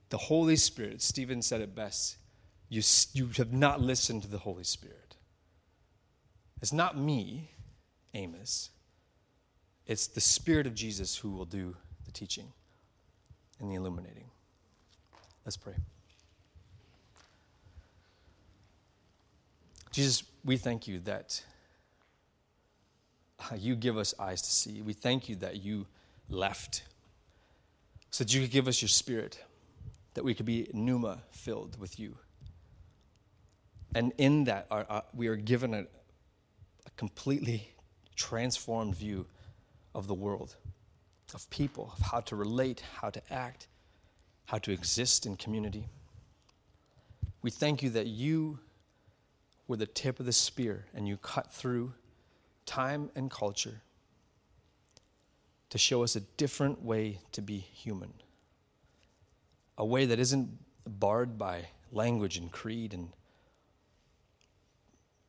The 0.09 0.17
Holy 0.17 0.55
Spirit, 0.55 1.01
Stephen 1.01 1.41
said 1.41 1.61
it 1.61 1.75
best, 1.75 2.17
you, 2.67 2.81
you 3.13 3.29
have 3.37 3.53
not 3.53 3.81
listened 3.81 4.23
to 4.23 4.27
the 4.27 4.39
Holy 4.39 4.63
Spirit. 4.63 5.15
It's 6.61 6.73
not 6.73 6.97
me, 6.97 7.51
Amos. 8.13 8.69
It's 9.85 10.07
the 10.07 10.21
Spirit 10.21 10.67
of 10.67 10.75
Jesus 10.75 11.17
who 11.17 11.31
will 11.31 11.45
do 11.45 11.75
the 12.05 12.11
teaching 12.11 12.53
and 13.59 13.71
the 13.71 13.75
illuminating. 13.75 14.29
Let's 15.45 15.57
pray. 15.57 15.75
Jesus, 19.91 20.23
we 20.45 20.57
thank 20.57 20.87
you 20.87 20.99
that 20.99 21.43
uh, 23.39 23.55
you 23.55 23.75
give 23.75 23.97
us 23.97 24.13
eyes 24.19 24.41
to 24.41 24.51
see. 24.51 24.81
We 24.81 24.93
thank 24.93 25.27
you 25.27 25.35
that 25.37 25.63
you 25.63 25.87
left 26.29 26.83
so 28.11 28.23
that 28.23 28.33
you 28.33 28.41
could 28.41 28.51
give 28.51 28.67
us 28.67 28.81
your 28.81 28.89
spirit, 28.89 29.43
that 30.13 30.23
we 30.23 30.33
could 30.33 30.45
be 30.45 30.67
pneuma 30.73 31.19
filled 31.31 31.79
with 31.79 31.99
you. 31.99 32.17
And 33.95 34.13
in 34.17 34.43
that, 34.45 34.67
our, 34.69 34.85
our, 34.89 35.03
we 35.13 35.27
are 35.27 35.35
given 35.35 35.73
a, 35.73 35.79
a 35.79 36.89
completely 36.97 37.69
transformed 38.15 38.95
view 38.95 39.25
of 39.95 40.07
the 40.07 40.13
world, 40.13 40.55
of 41.33 41.49
people, 41.49 41.93
of 41.97 42.05
how 42.11 42.19
to 42.21 42.35
relate, 42.35 42.83
how 43.01 43.09
to 43.09 43.21
act, 43.33 43.67
how 44.49 44.57
to 44.57 44.71
exist 44.71 45.27
in 45.27 45.35
community. 45.35 45.87
We 47.43 47.51
thank 47.51 47.83
you 47.83 47.91
that 47.91 48.07
you 48.07 48.57
were 49.67 49.77
the 49.77 49.85
tip 49.85 50.19
of 50.19 50.25
the 50.25 50.33
spear 50.33 50.85
and 50.95 51.07
you 51.07 51.17
cut 51.17 51.53
through 51.53 51.93
time 52.65 53.11
and 53.15 53.29
culture 53.29 53.81
to 55.69 55.77
show 55.77 56.01
us 56.01 56.15
a 56.15 56.21
different 56.21 56.83
way 56.83 57.19
to 57.31 57.43
be 57.43 57.59
human. 57.59 58.11
A 59.77 59.85
way 59.85 60.07
that 60.07 60.17
isn't 60.17 60.49
barred 60.83 61.37
by 61.37 61.67
language 61.91 62.35
and 62.35 62.51
creed 62.51 62.95
and 62.95 63.09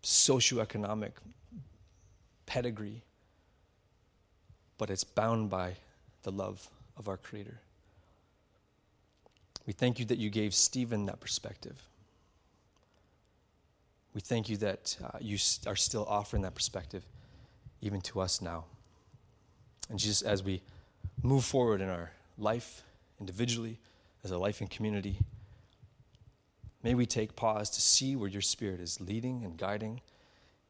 socioeconomic 0.02 1.12
pedigree, 2.46 3.02
but 4.78 4.88
it's 4.88 5.04
bound 5.04 5.50
by 5.50 5.74
the 6.22 6.32
love 6.32 6.70
of 6.96 7.06
our 7.06 7.18
Creator. 7.18 7.60
We 9.70 9.74
thank 9.74 10.00
you 10.00 10.04
that 10.06 10.18
you 10.18 10.30
gave 10.30 10.52
Stephen 10.52 11.06
that 11.06 11.20
perspective. 11.20 11.80
We 14.12 14.20
thank 14.20 14.48
you 14.48 14.56
that 14.56 14.96
uh, 15.00 15.18
you 15.20 15.38
are 15.64 15.76
still 15.76 16.04
offering 16.08 16.42
that 16.42 16.56
perspective 16.56 17.04
even 17.80 18.00
to 18.00 18.20
us 18.20 18.42
now. 18.42 18.64
And 19.88 19.96
Jesus, 19.96 20.22
as 20.22 20.42
we 20.42 20.62
move 21.22 21.44
forward 21.44 21.80
in 21.80 21.88
our 21.88 22.10
life 22.36 22.82
individually, 23.20 23.78
as 24.24 24.32
a 24.32 24.38
life 24.38 24.60
in 24.60 24.66
community, 24.66 25.18
may 26.82 26.96
we 26.96 27.06
take 27.06 27.36
pause 27.36 27.70
to 27.70 27.80
see 27.80 28.16
where 28.16 28.28
your 28.28 28.42
Spirit 28.42 28.80
is 28.80 29.00
leading 29.00 29.44
and 29.44 29.56
guiding. 29.56 30.00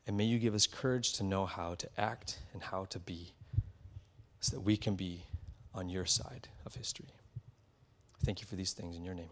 And 0.07 0.15
may 0.15 0.25
you 0.25 0.39
give 0.39 0.53
us 0.55 0.67
courage 0.67 1.15
to 1.15 1.25
know 1.25 1.47
how 1.47 1.73
to 1.77 1.89
act 1.97 2.41
and 2.53 2.65
how 2.65 2.85
to 2.91 2.99
be 2.99 3.33
so 4.41 4.57
that 4.57 4.61
we 4.61 4.77
can 4.77 4.95
be 4.95 5.23
on 5.75 5.89
your 5.89 6.05
side 6.05 6.49
of 6.67 6.75
history. 6.75 7.15
Thank 8.25 8.41
you 8.41 8.47
for 8.47 8.57
these 8.57 8.73
things 8.73 8.97
in 8.97 9.05
your 9.05 9.15
name. 9.15 9.31